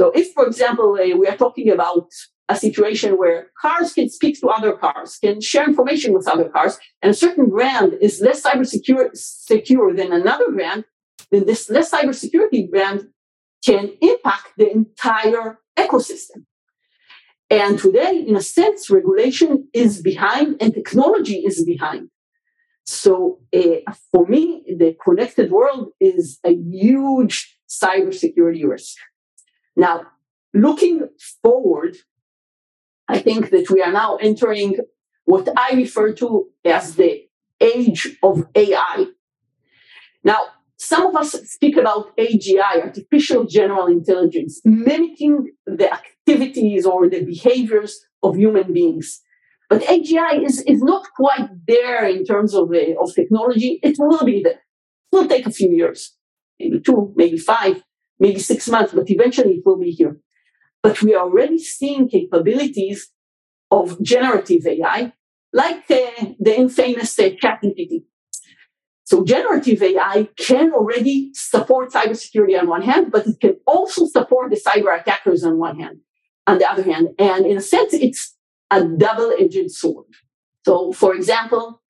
So, 0.00 0.10
if, 0.20 0.32
for 0.32 0.46
example, 0.46 0.90
uh, 0.94 1.16
we 1.16 1.26
are 1.28 1.36
talking 1.36 1.68
about 1.70 2.08
a 2.48 2.56
situation 2.56 3.16
where 3.16 3.50
cars 3.60 3.92
can 3.92 4.08
speak 4.08 4.40
to 4.40 4.48
other 4.48 4.72
cars, 4.72 5.18
can 5.22 5.40
share 5.40 5.68
information 5.68 6.12
with 6.12 6.26
other 6.26 6.48
cars, 6.48 6.78
and 7.00 7.10
a 7.10 7.14
certain 7.14 7.48
brand 7.48 7.90
is 8.00 8.20
less 8.20 8.42
cyber 8.42 8.66
secure, 8.66 9.10
secure 9.14 9.94
than 9.94 10.10
another 10.12 10.50
brand, 10.50 10.84
then 11.30 11.46
this 11.46 11.70
less 11.70 11.92
cybersecurity 11.92 12.68
brand 12.68 13.08
can 13.64 13.92
impact 14.00 14.48
the 14.56 14.68
entire 14.70 15.58
ecosystem. 15.78 16.44
And 17.50 17.78
today, 17.78 18.24
in 18.26 18.34
a 18.36 18.40
sense, 18.40 18.90
regulation 18.90 19.68
is 19.72 20.02
behind 20.02 20.56
and 20.60 20.72
technology 20.72 21.38
is 21.50 21.64
behind. 21.64 22.08
So 22.84 23.40
uh, 23.54 23.92
for 24.10 24.26
me, 24.26 24.64
the 24.66 24.96
connected 25.02 25.50
world 25.50 25.92
is 26.00 26.38
a 26.44 26.52
huge 26.52 27.58
cybersecurity 27.68 28.68
risk. 28.68 28.96
Now, 29.76 30.06
looking 30.52 31.08
forward, 31.42 31.96
I 33.08 33.18
think 33.18 33.50
that 33.50 33.70
we 33.70 33.82
are 33.82 33.92
now 33.92 34.16
entering 34.16 34.76
what 35.24 35.48
I 35.56 35.74
refer 35.74 36.12
to 36.14 36.48
as 36.64 36.96
the 36.96 37.22
age 37.60 38.16
of 38.22 38.46
AI. 38.54 39.06
Now, 40.24 40.40
some 40.76 41.06
of 41.06 41.14
us 41.14 41.32
speak 41.32 41.76
about 41.76 42.16
AGI, 42.16 42.82
artificial 42.82 43.44
general 43.44 43.86
intelligence, 43.86 44.60
mimicking 44.64 45.52
the 45.66 45.92
activities 45.92 46.86
or 46.86 47.08
the 47.08 47.22
behaviors 47.22 48.00
of 48.22 48.36
human 48.36 48.72
beings. 48.72 49.20
But 49.70 49.82
AGI 49.82 50.44
is, 50.44 50.62
is 50.62 50.82
not 50.82 51.06
quite 51.14 51.48
there 51.68 52.04
in 52.04 52.24
terms 52.24 52.54
of, 52.54 52.72
uh, 52.72 53.00
of 53.00 53.14
technology. 53.14 53.78
It 53.84 53.96
will 54.00 54.24
be 54.24 54.42
there. 54.42 54.60
It 55.12 55.12
will 55.12 55.28
take 55.28 55.46
a 55.46 55.52
few 55.52 55.70
years, 55.70 56.16
maybe 56.58 56.80
two, 56.80 57.12
maybe 57.14 57.38
five, 57.38 57.82
maybe 58.18 58.40
six 58.40 58.68
months, 58.68 58.92
but 58.92 59.08
eventually 59.08 59.54
it 59.54 59.62
will 59.64 59.78
be 59.78 59.92
here. 59.92 60.16
But 60.82 61.00
we 61.02 61.14
are 61.14 61.22
already 61.22 61.58
seeing 61.58 62.08
capabilities 62.08 63.10
of 63.70 64.02
generative 64.02 64.66
AI, 64.66 65.12
like 65.52 65.88
uh, 65.88 66.26
the 66.40 66.58
infamous 66.58 67.16
uh, 67.20 67.30
ChatGPT. 67.40 68.02
So 69.04 69.24
generative 69.24 69.82
AI 69.82 70.28
can 70.36 70.72
already 70.72 71.30
support 71.34 71.92
cybersecurity 71.92 72.58
on 72.58 72.68
one 72.68 72.82
hand, 72.82 73.12
but 73.12 73.26
it 73.26 73.40
can 73.40 73.56
also 73.66 74.06
support 74.06 74.50
the 74.50 74.60
cyber 74.60 74.98
attackers 75.00 75.44
on 75.44 75.58
one 75.58 75.78
hand, 75.78 75.98
on 76.46 76.58
the 76.58 76.68
other 76.68 76.82
hand. 76.82 77.08
And 77.18 77.46
in 77.46 77.56
a 77.56 77.60
sense, 77.60 77.92
it's 77.94 78.36
a 78.70 78.84
double-edged 78.84 79.70
sword. 79.70 80.06
So 80.64 80.92
for 80.92 81.14
example, 81.14 81.82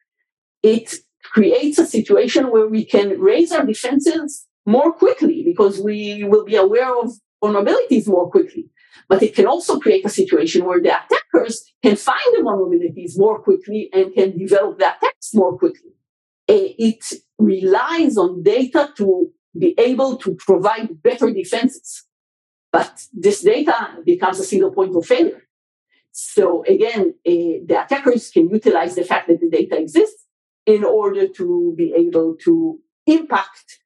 it 0.62 0.94
creates 1.24 1.78
a 1.78 1.86
situation 1.86 2.50
where 2.50 2.66
we 2.66 2.84
can 2.84 3.20
raise 3.20 3.52
our 3.52 3.64
defenses 3.64 4.46
more 4.66 4.92
quickly 4.92 5.42
because 5.44 5.80
we 5.80 6.24
will 6.24 6.44
be 6.44 6.56
aware 6.56 6.94
of 6.98 7.12
vulnerabilities 7.42 8.06
more 8.06 8.30
quickly. 8.30 8.70
But 9.08 9.22
it 9.22 9.34
can 9.34 9.46
also 9.46 9.78
create 9.78 10.04
a 10.04 10.10
situation 10.10 10.64
where 10.64 10.80
the 10.80 10.90
attackers 10.90 11.64
can 11.82 11.96
find 11.96 12.18
the 12.32 12.42
vulnerabilities 12.42 13.18
more 13.18 13.40
quickly 13.40 13.88
and 13.92 14.12
can 14.14 14.38
develop 14.38 14.78
the 14.78 14.94
attacks 14.96 15.34
more 15.34 15.58
quickly. 15.58 15.90
It 16.46 17.04
relies 17.38 18.16
on 18.16 18.42
data 18.42 18.92
to 18.96 19.30
be 19.58 19.74
able 19.78 20.16
to 20.18 20.34
provide 20.34 21.02
better 21.02 21.32
defenses. 21.32 22.04
But 22.72 23.04
this 23.12 23.42
data 23.42 23.98
becomes 24.04 24.38
a 24.38 24.44
single 24.44 24.72
point 24.72 24.94
of 24.96 25.06
failure. 25.06 25.42
So 26.12 26.64
again, 26.64 27.14
uh, 27.26 27.64
the 27.66 27.82
attackers 27.84 28.30
can 28.30 28.50
utilize 28.50 28.94
the 28.94 29.04
fact 29.04 29.28
that 29.28 29.40
the 29.40 29.48
data 29.48 29.78
exists 29.78 30.26
in 30.66 30.84
order 30.84 31.28
to 31.28 31.74
be 31.76 31.92
able 31.96 32.36
to 32.44 32.78
impact, 33.06 33.78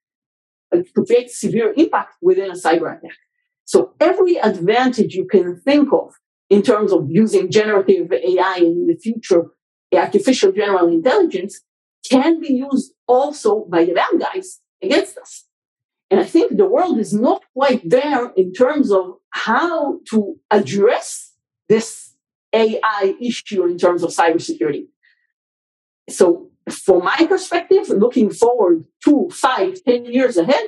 uh, 0.72 0.78
to 0.78 1.04
create 1.04 1.30
severe 1.30 1.72
impact 1.76 2.14
within 2.20 2.50
a 2.50 2.54
cyber 2.54 2.96
attack. 2.96 3.16
So 3.64 3.94
every 4.00 4.36
advantage 4.36 5.14
you 5.14 5.26
can 5.26 5.60
think 5.60 5.92
of 5.92 6.14
in 6.50 6.62
terms 6.62 6.92
of 6.92 7.06
using 7.08 7.50
generative 7.50 8.12
AI 8.12 8.56
in 8.58 8.86
the 8.86 8.96
future, 8.96 9.50
artificial 9.96 10.52
general 10.52 10.88
intelligence 10.88 11.60
can 12.08 12.40
be 12.40 12.52
used 12.52 12.92
also 13.06 13.64
by 13.70 13.84
the 13.84 13.92
bad 13.92 14.20
guys 14.20 14.60
against 14.82 15.16
us. 15.18 15.44
And 16.10 16.20
I 16.20 16.24
think 16.24 16.56
the 16.56 16.66
world 16.66 16.98
is 16.98 17.12
not 17.12 17.42
quite 17.54 17.88
there 17.88 18.30
in 18.36 18.52
terms 18.52 18.92
of 18.92 19.14
how 19.30 20.00
to 20.10 20.36
address 20.50 21.32
this 21.68 22.13
AI 22.54 23.14
issue 23.20 23.64
in 23.64 23.76
terms 23.76 24.02
of 24.02 24.10
cybersecurity. 24.10 24.86
So, 26.08 26.50
from 26.70 27.04
my 27.04 27.26
perspective, 27.28 27.88
looking 27.90 28.30
forward 28.30 28.84
two, 29.04 29.28
five, 29.30 29.82
ten 29.84 30.06
years 30.06 30.36
ahead, 30.36 30.66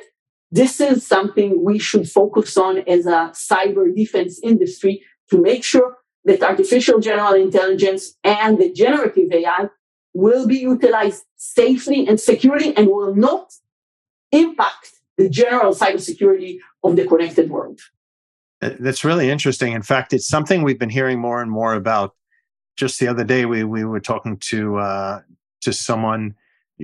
this 0.51 0.81
is 0.81 1.07
something 1.07 1.65
we 1.65 1.79
should 1.79 2.09
focus 2.09 2.57
on 2.57 2.79
as 2.87 3.07
a 3.07 3.33
cyber 3.33 3.95
defense 3.95 4.41
industry 4.43 5.03
to 5.31 5.41
make 5.41 5.65
sure 5.65 5.99
that 6.25 6.43
artificial 6.43 6.99
general 7.01 7.35
intelligence 7.35 8.15
and 8.23 8.59
the 8.59 8.73
generative 8.73 9.33
AI 9.33 9.69
will 10.13 10.47
be 10.47 10.59
utilized 10.59 11.25
safely 11.37 12.07
and 12.07 12.19
securely 12.21 12.77
and 12.77 12.89
will 12.89 13.15
not 13.15 13.53
impact 14.33 14.93
the 15.17 15.29
general 15.29 15.75
cybersecurity 15.75 16.59
of 16.83 16.97
the 16.97 17.07
connected 17.07 17.51
world. 17.51 17.81
That's 18.81 19.05
really 19.05 19.31
interesting. 19.31 19.73
In 19.73 19.83
fact, 19.83 20.13
it's 20.13 20.29
something 20.29 20.63
we've 20.63 20.79
been 20.79 20.91
hearing 20.91 21.21
more 21.21 21.43
and 21.43 21.51
more 21.51 21.75
about. 21.75 22.15
Just 22.77 23.01
the 23.01 23.09
other 23.09 23.25
day, 23.25 23.47
we 23.47 23.65
we 23.65 23.85
were 23.85 24.01
talking 24.01 24.37
to 24.51 24.77
uh, 24.77 25.21
to 25.63 25.73
someone 25.73 26.35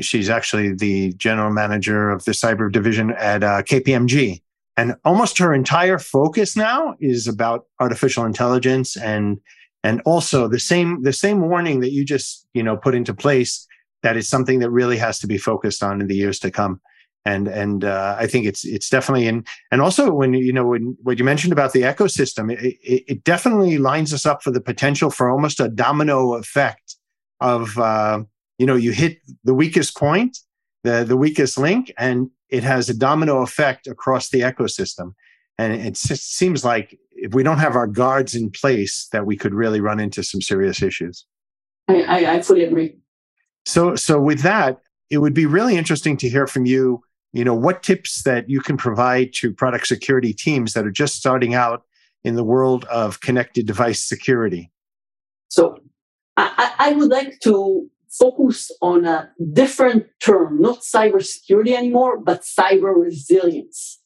She's 0.00 0.30
actually 0.30 0.74
the 0.74 1.12
general 1.14 1.50
manager 1.50 2.10
of 2.10 2.24
the 2.24 2.32
cyber 2.32 2.72
division 2.72 3.10
at 3.12 3.44
uh, 3.44 3.62
KPMG. 3.62 4.40
And 4.76 4.96
almost 5.04 5.36
her 5.38 5.52
entire 5.52 5.98
focus 5.98 6.56
now 6.56 6.94
is 6.98 7.28
about 7.28 7.66
artificial 7.78 8.24
intelligence 8.24 8.96
and 8.96 9.38
and 9.84 10.00
also 10.06 10.48
the 10.48 10.60
same 10.60 11.02
the 11.02 11.12
same 11.12 11.42
warning 11.42 11.80
that 11.80 11.92
you 11.92 12.06
just 12.06 12.46
you 12.54 12.62
know 12.62 12.76
put 12.76 12.94
into 12.94 13.12
place 13.12 13.66
that 14.02 14.16
is 14.16 14.26
something 14.28 14.60
that 14.60 14.70
really 14.70 14.96
has 14.96 15.18
to 15.18 15.26
be 15.26 15.36
focused 15.36 15.82
on 15.82 16.00
in 16.00 16.06
the 16.06 16.16
years 16.16 16.38
to 16.38 16.50
come 16.50 16.80
and 17.24 17.46
and 17.46 17.84
uh, 17.84 18.16
I 18.18 18.26
think 18.26 18.46
it's 18.46 18.64
it's 18.64 18.90
definitely 18.90 19.26
in 19.26 19.44
and 19.70 19.80
also 19.80 20.12
when 20.12 20.34
you 20.34 20.52
know 20.52 20.66
when 20.66 20.96
what 21.02 21.18
you 21.18 21.24
mentioned 21.24 21.52
about 21.52 21.72
the 21.72 21.82
ecosystem 21.82 22.52
it, 22.52 22.76
it, 22.82 23.04
it 23.06 23.24
definitely 23.24 23.78
lines 23.78 24.12
us 24.12 24.26
up 24.26 24.42
for 24.42 24.50
the 24.50 24.60
potential 24.60 25.10
for 25.10 25.30
almost 25.30 25.60
a 25.60 25.68
domino 25.68 26.34
effect 26.34 26.96
of 27.40 27.78
uh, 27.78 28.22
you 28.62 28.66
know, 28.66 28.76
you 28.76 28.92
hit 28.92 29.18
the 29.42 29.54
weakest 29.54 29.96
point, 29.96 30.38
the, 30.84 31.02
the 31.02 31.16
weakest 31.16 31.58
link, 31.58 31.92
and 31.98 32.30
it 32.48 32.62
has 32.62 32.88
a 32.88 32.94
domino 32.94 33.42
effect 33.42 33.88
across 33.88 34.28
the 34.28 34.40
ecosystem. 34.40 35.14
And 35.58 35.72
it 35.72 35.96
seems 35.96 36.64
like 36.64 36.96
if 37.10 37.34
we 37.34 37.42
don't 37.42 37.58
have 37.58 37.74
our 37.74 37.88
guards 37.88 38.36
in 38.36 38.50
place, 38.50 39.08
that 39.10 39.26
we 39.26 39.36
could 39.36 39.52
really 39.52 39.80
run 39.80 39.98
into 39.98 40.22
some 40.22 40.40
serious 40.40 40.80
issues. 40.80 41.26
I, 41.88 42.02
I, 42.02 42.34
I 42.34 42.42
fully 42.42 42.62
agree. 42.62 42.98
So, 43.66 43.96
so 43.96 44.20
with 44.20 44.42
that, 44.42 44.80
it 45.10 45.18
would 45.18 45.34
be 45.34 45.46
really 45.46 45.76
interesting 45.76 46.16
to 46.18 46.28
hear 46.28 46.46
from 46.46 46.64
you. 46.64 47.02
You 47.32 47.44
know, 47.44 47.54
what 47.54 47.82
tips 47.82 48.22
that 48.24 48.48
you 48.50 48.60
can 48.60 48.76
provide 48.76 49.32
to 49.34 49.52
product 49.52 49.86
security 49.86 50.32
teams 50.34 50.74
that 50.74 50.86
are 50.86 50.90
just 50.90 51.16
starting 51.16 51.54
out 51.54 51.84
in 52.24 52.36
the 52.36 52.44
world 52.44 52.84
of 52.84 53.20
connected 53.20 53.66
device 53.66 54.02
security? 54.06 54.70
So, 55.48 55.78
I, 56.36 56.72
I 56.78 56.92
would 56.92 57.10
like 57.10 57.40
to 57.40 57.88
focus 58.10 58.70
on 58.80 59.04
a 59.04 59.30
different 59.52 60.06
term, 60.22 60.60
not 60.60 60.80
cybersecurity 60.80 61.72
anymore, 61.72 62.18
but 62.18 62.42
cyber 62.42 62.94
resilience. 62.94 64.00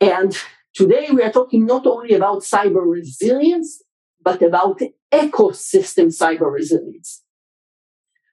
And 0.00 0.36
today 0.74 1.08
we 1.12 1.22
are 1.22 1.32
talking 1.32 1.66
not 1.66 1.86
only 1.86 2.14
about 2.14 2.42
cyber 2.42 2.84
resilience, 2.84 3.82
but 4.22 4.42
about 4.42 4.80
ecosystem 5.12 6.06
cyber 6.06 6.52
resilience. 6.52 7.22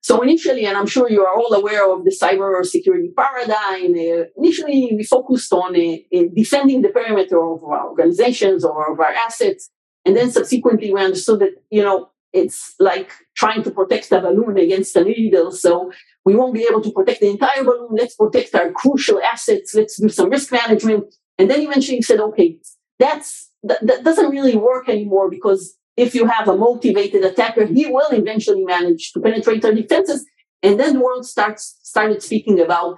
So 0.03 0.21
initially, 0.21 0.65
and 0.65 0.77
I'm 0.77 0.85
sure 0.85 1.09
you 1.09 1.25
are 1.25 1.33
all 1.33 1.53
aware 1.53 1.89
of 1.89 2.03
the 2.03 2.11
cyber 2.11 2.63
security 2.65 3.09
paradigm, 3.15 3.93
uh, 3.93 4.25
initially 4.35 4.91
we 4.97 5.03
focused 5.03 5.53
on 5.53 5.77
uh, 5.77 6.23
defending 6.35 6.81
the 6.81 6.89
perimeter 6.89 7.41
of 7.41 7.63
our 7.63 7.89
organizations 7.89 8.65
or 8.65 8.91
of 8.91 8.99
our 8.99 9.13
assets. 9.27 9.69
And 10.05 10.17
then 10.17 10.29
subsequently 10.29 10.93
we 10.93 10.99
understood 10.99 11.39
that, 11.39 11.53
you 11.71 11.81
know, 11.81 12.09
it's 12.33 12.75
like 12.81 13.11
trying 13.37 13.63
to 13.63 13.71
protect 13.71 14.11
a 14.11 14.19
balloon 14.19 14.57
against 14.57 14.93
a 14.97 15.05
needle. 15.05 15.51
So 15.51 15.93
we 16.25 16.35
won't 16.35 16.53
be 16.53 16.67
able 16.69 16.81
to 16.81 16.91
protect 16.91 17.21
the 17.21 17.29
entire 17.29 17.63
balloon. 17.63 17.95
Let's 17.97 18.15
protect 18.15 18.53
our 18.55 18.71
crucial 18.73 19.21
assets. 19.21 19.73
Let's 19.73 20.01
do 20.01 20.09
some 20.09 20.29
risk 20.29 20.51
management. 20.51 21.15
And 21.37 21.49
then 21.49 21.61
eventually 21.61 21.97
you 21.97 22.03
said, 22.03 22.19
okay, 22.19 22.57
that's 22.99 23.51
that, 23.63 23.85
that 23.87 24.03
doesn't 24.03 24.31
really 24.31 24.57
work 24.57 24.89
anymore 24.89 25.29
because 25.29 25.77
if 25.95 26.15
you 26.15 26.25
have 26.25 26.47
a 26.47 26.57
motivated 26.57 27.23
attacker, 27.23 27.65
he 27.65 27.85
will 27.85 28.09
eventually 28.11 28.63
manage 28.63 29.11
to 29.13 29.19
penetrate 29.19 29.63
our 29.65 29.73
defenses. 29.73 30.25
And 30.61 30.79
then 30.79 30.93
the 30.93 31.01
world 31.01 31.25
starts 31.25 31.77
started 31.83 32.23
speaking 32.23 32.59
about 32.59 32.97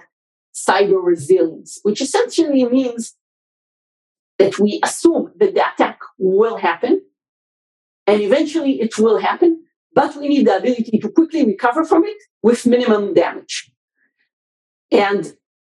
cyber 0.54 1.04
resilience, 1.04 1.78
which 1.82 2.00
essentially 2.00 2.64
means 2.64 3.14
that 4.38 4.58
we 4.58 4.80
assume 4.82 5.32
that 5.36 5.54
the 5.54 5.72
attack 5.72 5.98
will 6.18 6.56
happen 6.56 7.02
and 8.06 8.20
eventually 8.22 8.80
it 8.80 8.98
will 8.98 9.18
happen, 9.18 9.64
but 9.92 10.16
we 10.16 10.28
need 10.28 10.46
the 10.46 10.56
ability 10.56 10.98
to 10.98 11.08
quickly 11.08 11.44
recover 11.44 11.84
from 11.84 12.04
it 12.04 12.16
with 12.42 12.66
minimum 12.66 13.14
damage. 13.14 13.70
And 14.90 15.34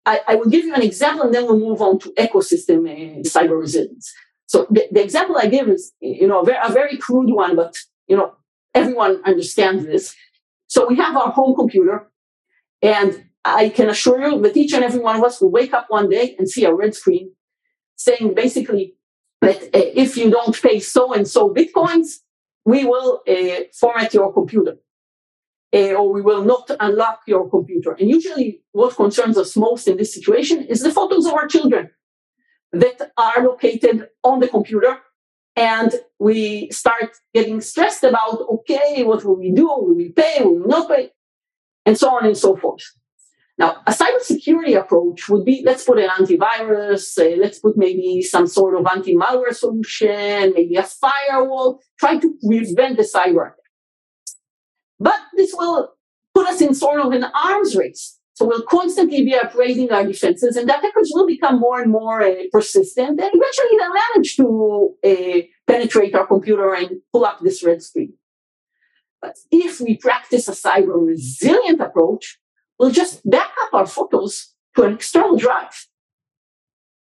I, 0.05 0.21
I 0.27 0.35
will 0.35 0.49
give 0.49 0.65
you 0.65 0.73
an 0.73 0.81
example 0.81 1.25
and 1.25 1.33
then 1.33 1.45
we'll 1.45 1.59
move 1.59 1.81
on 1.81 1.99
to 1.99 2.09
ecosystem 2.17 2.87
uh, 2.89 3.21
cyber 3.21 3.59
resilience. 3.59 4.13
So 4.47 4.65
the, 4.69 4.87
the, 4.91 5.03
example 5.03 5.37
I 5.37 5.47
give 5.47 5.67
is, 5.69 5.93
you 5.99 6.27
know, 6.27 6.41
a 6.41 6.45
very, 6.45 6.57
a 6.63 6.71
very 6.71 6.97
crude 6.97 7.31
one, 7.31 7.55
but, 7.55 7.75
you 8.07 8.15
know, 8.15 8.33
everyone 8.73 9.21
understands 9.25 9.85
this. 9.85 10.15
So 10.67 10.87
we 10.87 10.95
have 10.95 11.15
our 11.15 11.31
home 11.31 11.55
computer 11.55 12.09
and 12.81 13.25
I 13.43 13.69
can 13.69 13.89
assure 13.89 14.19
you 14.25 14.41
that 14.41 14.57
each 14.57 14.73
and 14.73 14.83
every 14.83 14.99
one 14.99 15.17
of 15.17 15.23
us 15.23 15.41
will 15.41 15.51
wake 15.51 15.73
up 15.73 15.85
one 15.89 16.09
day 16.09 16.35
and 16.37 16.49
see 16.49 16.65
a 16.65 16.73
red 16.73 16.95
screen 16.95 17.31
saying 17.97 18.33
basically, 18.35 18.95
that 19.41 19.63
uh, 19.63 19.91
if 20.03 20.17
you 20.17 20.29
don't 20.31 20.59
pay 20.61 20.79
so 20.79 21.13
and 21.13 21.27
so 21.27 21.53
bitcoins, 21.53 22.19
we 22.65 22.85
will 22.85 23.21
uh, 23.27 23.61
format 23.73 24.13
your 24.13 24.33
computer. 24.33 24.77
Uh, 25.73 25.93
or 25.93 26.13
we 26.13 26.21
will 26.21 26.45
not 26.45 26.71
unlock 26.79 27.19
your 27.27 27.49
computer. 27.49 27.91
And 27.91 28.09
usually, 28.09 28.61
what 28.71 28.95
concerns 28.95 29.37
us 29.37 29.57
most 29.57 29.87
in 29.87 29.97
this 29.97 30.13
situation 30.13 30.63
is 30.63 30.81
the 30.81 30.91
photos 30.91 31.25
of 31.25 31.33
our 31.33 31.45
children 31.45 31.89
that 32.73 33.11
are 33.17 33.43
located 33.43 34.07
on 34.23 34.39
the 34.39 34.47
computer. 34.47 34.99
And 35.55 35.91
we 36.19 36.69
start 36.71 37.17
getting 37.33 37.61
stressed 37.61 38.03
about 38.03 38.45
okay, 38.49 39.03
what 39.03 39.23
will 39.25 39.39
we 39.39 39.51
do? 39.51 39.67
Will 39.67 39.95
we 39.95 40.09
pay? 40.09 40.43
Will 40.43 40.59
we 40.59 40.67
not 40.67 40.87
pay? 40.87 41.11
And 41.85 41.97
so 41.97 42.15
on 42.15 42.25
and 42.25 42.37
so 42.37 42.55
forth. 42.55 42.83
Now, 43.57 43.77
a 43.87 43.91
cybersecurity 43.91 44.79
approach 44.79 45.27
would 45.29 45.43
be 45.43 45.63
let's 45.65 45.83
put 45.83 45.97
an 45.97 46.09
antivirus, 46.09 47.17
uh, 47.17 47.37
let's 47.37 47.57
put 47.57 47.75
maybe 47.75 48.21
some 48.21 48.45
sort 48.45 48.79
of 48.79 48.85
anti 48.85 49.15
malware 49.15 49.53
solution, 49.53 50.53
maybe 50.55 50.75
a 50.75 50.83
firewall, 50.83 51.79
try 51.99 52.19
to 52.19 52.37
prevent 52.45 52.97
the 52.97 53.03
cyber 53.03 53.47
attack. 53.47 53.55
But 54.99 55.19
this 55.35 55.53
will 55.55 55.93
put 56.35 56.47
us 56.47 56.61
in 56.61 56.75
sort 56.75 57.01
of 57.01 57.11
an 57.13 57.23
arms 57.23 57.75
race. 57.75 58.19
So 58.37 58.45
we'll 58.45 58.61
constantly 58.61 59.25
be 59.25 59.31
upgrading 59.31 59.91
our 59.91 60.05
defenses, 60.05 60.55
and 60.57 60.69
the 60.69 60.77
attackers 60.77 61.11
will 61.11 61.25
become 61.25 61.59
more 61.59 61.81
and 61.81 61.91
more 61.91 62.21
uh, 62.21 62.35
persistent, 62.51 63.19
and 63.19 63.31
eventually 63.33 63.77
they'll 63.79 64.01
manage 64.05 64.35
to 64.35 64.95
uh, 65.03 65.41
penetrate 65.65 66.13
our 66.13 66.27
computer 66.27 66.75
and 66.75 67.01
pull 67.11 67.25
up 67.25 67.39
this 67.39 67.63
red 67.63 67.81
screen. 67.81 68.13
But 69.23 69.37
if 69.49 69.81
we 69.81 69.97
practice 69.97 70.47
a 70.47 70.51
cyber 70.51 71.03
resilient 71.03 71.81
approach, 71.81 72.37
we'll 72.77 72.91
just 72.91 73.27
back 73.27 73.49
up 73.63 73.73
our 73.73 73.87
photos 73.87 74.53
to 74.75 74.83
an 74.83 74.93
external 74.93 75.35
drive. 75.35 75.87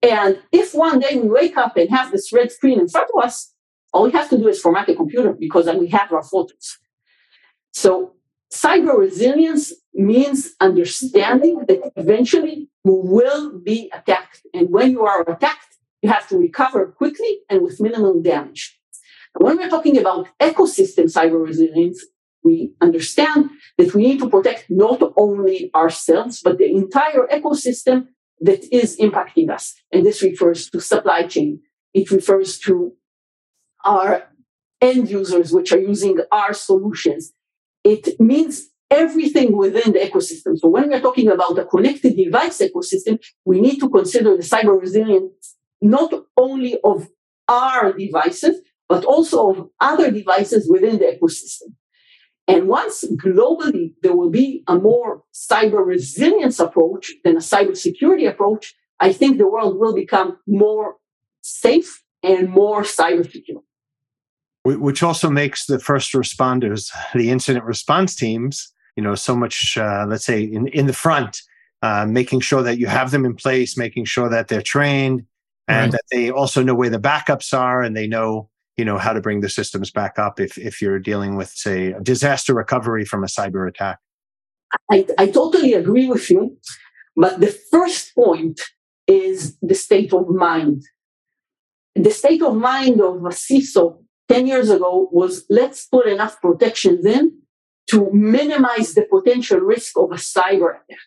And 0.00 0.40
if 0.50 0.74
one 0.74 0.98
day 0.98 1.16
we 1.16 1.28
wake 1.28 1.58
up 1.58 1.76
and 1.76 1.90
have 1.90 2.10
this 2.10 2.32
red 2.32 2.50
screen 2.50 2.80
in 2.80 2.88
front 2.88 3.10
of 3.14 3.22
us, 3.22 3.52
all 3.92 4.04
we 4.04 4.12
have 4.12 4.30
to 4.30 4.38
do 4.38 4.48
is 4.48 4.62
format 4.62 4.86
the 4.86 4.94
computer 4.94 5.34
because 5.34 5.66
then 5.66 5.78
we 5.78 5.88
have 5.88 6.10
our 6.10 6.22
photos. 6.22 6.78
So 7.72 8.14
cyber 8.52 8.96
resilience 8.98 9.72
means 9.94 10.54
understanding 10.60 11.64
that 11.68 11.92
eventually 11.96 12.68
we 12.84 12.92
will 12.92 13.58
be 13.58 13.90
attacked. 13.92 14.42
And 14.54 14.70
when 14.70 14.90
you 14.90 15.02
are 15.02 15.22
attacked, 15.22 15.76
you 16.02 16.08
have 16.08 16.28
to 16.28 16.38
recover 16.38 16.86
quickly 16.86 17.40
and 17.50 17.62
with 17.62 17.80
minimal 17.80 18.20
damage. 18.22 18.74
when 19.34 19.56
we're 19.58 19.68
talking 19.68 19.98
about 19.98 20.28
ecosystem 20.40 21.04
cyber 21.04 21.40
resilience, 21.44 22.04
we 22.42 22.72
understand 22.80 23.50
that 23.76 23.94
we 23.94 24.02
need 24.02 24.18
to 24.20 24.28
protect 24.28 24.66
not 24.70 25.00
only 25.16 25.70
ourselves, 25.74 26.40
but 26.42 26.58
the 26.58 26.70
entire 26.70 27.26
ecosystem 27.30 28.08
that 28.40 28.62
is 28.72 28.96
impacting 28.98 29.50
us. 29.50 29.74
And 29.92 30.06
this 30.06 30.22
refers 30.22 30.70
to 30.70 30.80
supply 30.80 31.26
chain. 31.26 31.60
It 31.94 32.10
refers 32.10 32.58
to 32.60 32.92
our 33.84 34.28
end 34.80 35.10
users, 35.10 35.52
which 35.52 35.72
are 35.72 35.80
using 35.80 36.18
our 36.30 36.52
solutions. 36.52 37.32
It 37.94 38.20
means 38.20 38.54
everything 38.90 39.56
within 39.56 39.92
the 39.92 40.00
ecosystem. 40.00 40.52
So 40.58 40.68
when 40.68 40.88
we're 40.88 41.06
talking 41.08 41.28
about 41.28 41.58
a 41.58 41.64
connected 41.64 42.16
device 42.16 42.58
ecosystem, 42.68 43.14
we 43.44 43.60
need 43.60 43.78
to 43.80 43.88
consider 43.88 44.36
the 44.36 44.42
cyber 44.42 44.78
resilience 44.78 45.56
not 45.80 46.12
only 46.36 46.78
of 46.84 47.08
our 47.48 47.92
devices, 47.92 48.56
but 48.88 49.04
also 49.04 49.50
of 49.50 49.56
other 49.80 50.10
devices 50.10 50.68
within 50.68 50.98
the 50.98 51.08
ecosystem. 51.14 51.68
And 52.46 52.68
once 52.68 53.04
globally 53.26 53.94
there 54.02 54.16
will 54.16 54.30
be 54.30 54.64
a 54.66 54.76
more 54.88 55.22
cyber 55.34 55.82
resilience 55.94 56.58
approach 56.60 57.12
than 57.24 57.36
a 57.36 57.48
cyber 57.52 57.76
security 57.76 58.26
approach, 58.26 58.74
I 59.00 59.12
think 59.12 59.38
the 59.38 59.50
world 59.54 59.78
will 59.78 59.94
become 59.94 60.38
more 60.46 60.96
safe 61.42 62.02
and 62.22 62.48
more 62.48 62.82
cyber 62.82 63.30
secure. 63.30 63.62
Which 64.76 65.02
also 65.02 65.30
makes 65.30 65.66
the 65.66 65.78
first 65.78 66.12
responders, 66.12 66.90
the 67.14 67.30
incident 67.30 67.64
response 67.64 68.14
teams, 68.14 68.72
you 68.96 69.02
know, 69.02 69.14
so 69.14 69.36
much, 69.36 69.78
uh, 69.78 70.04
let's 70.08 70.24
say, 70.24 70.42
in, 70.42 70.66
in 70.68 70.86
the 70.86 70.92
front, 70.92 71.40
uh, 71.82 72.04
making 72.06 72.40
sure 72.40 72.62
that 72.62 72.78
you 72.78 72.86
have 72.86 73.10
them 73.10 73.24
in 73.24 73.34
place, 73.34 73.76
making 73.76 74.04
sure 74.04 74.28
that 74.28 74.48
they're 74.48 74.62
trained, 74.62 75.24
and 75.68 75.92
right. 75.92 75.92
that 75.92 76.02
they 76.10 76.30
also 76.30 76.62
know 76.62 76.74
where 76.74 76.90
the 76.90 76.98
backups 76.98 77.56
are 77.56 77.82
and 77.82 77.96
they 77.96 78.06
know 78.06 78.48
you 78.76 78.84
know 78.84 78.96
how 78.96 79.12
to 79.12 79.20
bring 79.20 79.40
the 79.40 79.48
systems 79.48 79.90
back 79.90 80.18
up 80.18 80.40
if 80.40 80.56
if 80.58 80.80
you're 80.80 80.98
dealing 80.98 81.36
with 81.36 81.50
say 81.50 81.92
a 81.92 82.00
disaster 82.00 82.54
recovery 82.54 83.04
from 83.04 83.22
a 83.22 83.26
cyber 83.26 83.68
attack 83.68 83.98
I, 84.90 85.06
I 85.18 85.26
totally 85.26 85.74
agree 85.74 86.08
with 86.08 86.30
you 86.30 86.56
but 87.16 87.40
the 87.40 87.54
first 87.70 88.14
point 88.14 88.60
is 89.06 89.56
the 89.60 89.74
state 89.74 90.12
of 90.12 90.28
mind 90.28 90.82
the 91.94 92.10
state 92.10 92.42
of 92.42 92.54
mind 92.56 93.00
of 93.00 93.16
a 93.16 93.30
CISO 93.30 94.02
10 94.28 94.46
years 94.46 94.70
ago 94.70 95.08
was 95.10 95.44
let's 95.48 95.86
put 95.86 96.06
enough 96.06 96.40
protections 96.40 97.04
in 97.04 97.38
to 97.88 98.10
minimize 98.12 98.94
the 98.94 99.06
potential 99.10 99.58
risk 99.60 99.96
of 99.96 100.12
a 100.12 100.16
cyber 100.16 100.70
attack. 100.70 101.06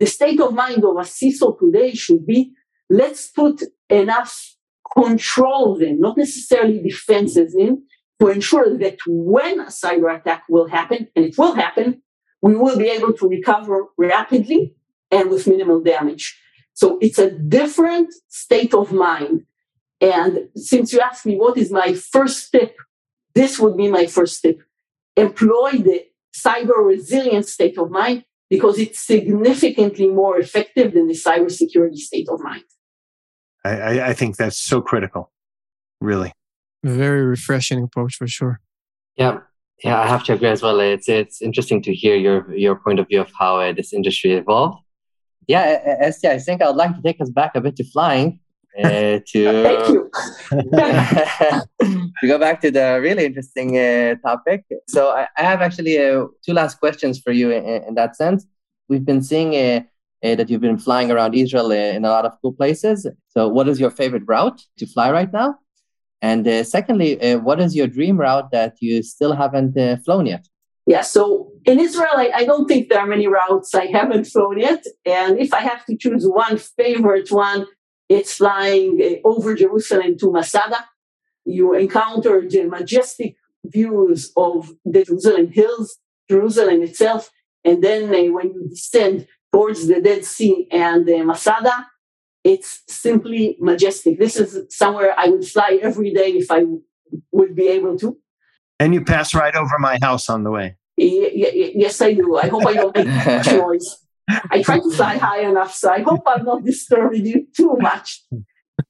The 0.00 0.06
state 0.06 0.40
of 0.40 0.54
mind 0.54 0.84
of 0.84 0.96
a 0.96 1.02
CISO 1.02 1.58
today 1.58 1.92
should 1.94 2.26
be 2.26 2.52
let's 2.90 3.28
put 3.28 3.62
enough 3.88 4.54
controls 4.96 5.80
in, 5.80 6.00
not 6.00 6.16
necessarily 6.16 6.82
defenses 6.82 7.54
in, 7.54 7.82
to 8.20 8.28
ensure 8.28 8.76
that 8.78 8.98
when 9.06 9.60
a 9.60 9.66
cyber 9.66 10.16
attack 10.16 10.44
will 10.48 10.68
happen, 10.68 11.08
and 11.14 11.24
it 11.24 11.38
will 11.38 11.54
happen, 11.54 12.02
we 12.42 12.56
will 12.56 12.76
be 12.76 12.88
able 12.88 13.12
to 13.12 13.28
recover 13.28 13.86
rapidly 13.96 14.74
and 15.10 15.30
with 15.30 15.46
minimal 15.46 15.80
damage. 15.80 16.38
So 16.74 16.98
it's 17.00 17.18
a 17.18 17.30
different 17.30 18.12
state 18.28 18.74
of 18.74 18.92
mind. 18.92 19.42
And 20.00 20.48
since 20.54 20.92
you 20.92 21.00
asked 21.00 21.26
me 21.26 21.36
what 21.36 21.56
is 21.56 21.72
my 21.72 21.92
first 21.94 22.46
step, 22.46 22.74
this 23.34 23.58
would 23.58 23.76
be 23.76 23.88
my 23.88 24.06
first 24.06 24.36
step. 24.36 24.58
Employ 25.16 25.72
the 25.72 26.06
cyber 26.34 26.84
resilience 26.84 27.52
state 27.52 27.76
of 27.78 27.90
mind 27.90 28.24
because 28.48 28.78
it's 28.78 29.00
significantly 29.00 30.08
more 30.08 30.38
effective 30.38 30.94
than 30.94 31.08
the 31.08 31.14
cybersecurity 31.14 31.96
state 31.96 32.28
of 32.28 32.40
mind. 32.40 32.64
I, 33.64 34.00
I 34.00 34.12
think 34.14 34.36
that's 34.36 34.56
so 34.56 34.80
critical, 34.80 35.32
really. 36.00 36.32
Very 36.84 37.26
refreshing 37.26 37.82
approach 37.82 38.14
for 38.14 38.28
sure. 38.28 38.60
Yeah, 39.16 39.40
yeah, 39.82 40.00
I 40.00 40.06
have 40.06 40.24
to 40.24 40.34
agree 40.34 40.48
as 40.48 40.62
well. 40.62 40.78
It's 40.80 41.08
it's 41.08 41.42
interesting 41.42 41.82
to 41.82 41.94
hear 41.94 42.16
your 42.16 42.54
your 42.54 42.76
point 42.76 43.00
of 43.00 43.08
view 43.08 43.20
of 43.20 43.32
how 43.36 43.60
uh, 43.60 43.72
this 43.72 43.92
industry 43.92 44.32
evolved. 44.32 44.78
Yeah, 45.48 45.96
Esti, 46.00 46.28
I 46.28 46.38
think 46.38 46.62
I 46.62 46.68
would 46.68 46.76
like 46.76 46.94
to 46.94 47.02
take 47.02 47.20
us 47.20 47.30
back 47.30 47.56
a 47.56 47.60
bit 47.60 47.76
to 47.76 47.84
flying. 47.84 48.40
Uh, 48.76 49.18
to 49.26 50.10
to 52.20 52.26
go 52.26 52.38
back 52.38 52.60
to 52.60 52.70
the 52.70 52.98
really 53.02 53.24
interesting 53.24 53.76
uh, 53.76 54.14
topic. 54.16 54.64
So 54.86 55.10
I, 55.10 55.26
I 55.36 55.42
have 55.42 55.60
actually 55.60 55.98
uh, 55.98 56.26
two 56.44 56.52
last 56.52 56.78
questions 56.78 57.18
for 57.18 57.32
you 57.32 57.50
in, 57.50 57.64
in, 57.84 57.94
that 57.94 58.14
sense. 58.14 58.46
We've 58.88 59.04
been 59.04 59.22
seeing 59.22 59.54
uh, 59.56 59.80
uh, 60.22 60.34
that 60.34 60.50
you've 60.50 60.60
been 60.60 60.78
flying 60.78 61.10
around 61.10 61.34
Israel 61.34 61.72
uh, 61.72 61.74
in 61.96 62.04
a 62.04 62.10
lot 62.10 62.24
of 62.24 62.32
cool 62.42 62.52
places. 62.52 63.06
So, 63.28 63.48
what 63.48 63.68
is 63.68 63.80
your 63.80 63.90
favorite 63.90 64.24
route 64.26 64.60
to 64.78 64.86
fly 64.86 65.10
right 65.10 65.32
now? 65.32 65.58
And 66.20 66.46
uh, 66.46 66.64
secondly, 66.64 67.20
uh, 67.20 67.38
what 67.38 67.60
is 67.60 67.76
your 67.76 67.86
dream 67.86 68.18
route 68.18 68.50
that 68.50 68.76
you 68.80 69.02
still 69.02 69.32
haven't 69.32 69.78
uh, 69.78 69.96
flown 70.04 70.26
yet? 70.26 70.46
Yeah, 70.86 71.02
so 71.02 71.52
in 71.64 71.78
Israel, 71.78 72.14
I, 72.16 72.30
I, 72.34 72.44
don't 72.46 72.66
think 72.66 72.88
there 72.88 72.98
are 72.98 73.06
many 73.06 73.28
routes 73.28 73.74
I 73.74 73.86
haven't 73.86 74.24
flown 74.24 74.58
yet. 74.58 74.82
And 75.04 75.38
if 75.38 75.52
I 75.52 75.60
have 75.60 75.84
to 75.84 75.96
choose 75.96 76.24
one 76.26 76.56
favorite 76.56 77.30
one, 77.30 77.66
it's 78.08 78.34
flying 78.34 79.00
uh, 79.02 79.28
over 79.28 79.54
Jerusalem 79.54 80.16
to 80.18 80.32
Masada. 80.32 80.86
You 81.44 81.74
encounter 81.74 82.46
the 82.48 82.64
majestic 82.64 83.36
views 83.64 84.32
of 84.36 84.72
the 84.84 85.04
Jerusalem 85.04 85.50
hills, 85.50 85.98
Jerusalem 86.28 86.82
itself. 86.82 87.30
And 87.64 87.82
then 87.82 88.10
when 88.32 88.52
you 88.54 88.68
descend 88.68 89.26
towards 89.52 89.86
the 89.86 90.00
Dead 90.00 90.24
Sea 90.24 90.68
and 90.70 91.06
the 91.06 91.22
Masada, 91.22 91.86
it's 92.44 92.82
simply 92.88 93.56
majestic. 93.60 94.18
This 94.18 94.36
is 94.36 94.74
somewhere 94.74 95.12
I 95.18 95.28
would 95.28 95.46
fly 95.46 95.78
every 95.82 96.12
day 96.12 96.30
if 96.32 96.50
I 96.50 96.64
would 97.32 97.54
be 97.54 97.68
able 97.68 97.98
to. 97.98 98.16
And 98.78 98.94
you 98.94 99.04
pass 99.04 99.34
right 99.34 99.54
over 99.54 99.78
my 99.78 99.98
house 100.00 100.30
on 100.30 100.44
the 100.44 100.50
way. 100.50 100.76
Y- 100.96 101.30
y- 101.34 101.72
yes, 101.74 102.00
I 102.00 102.12
do. 102.14 102.36
I 102.36 102.48
hope 102.48 102.66
I 102.66 102.74
don't 102.74 102.96
make 102.96 103.06
much 103.26 103.46
noise. 103.48 103.98
I 104.50 104.62
try 104.62 104.78
to 104.78 104.90
fly 104.90 105.16
high 105.16 105.40
enough, 105.40 105.74
so 105.74 105.90
I 105.90 106.02
hope 106.02 106.22
I'm 106.26 106.44
not 106.44 106.64
disturbing 106.64 107.26
you 107.26 107.46
too 107.56 107.76
much. 107.80 108.22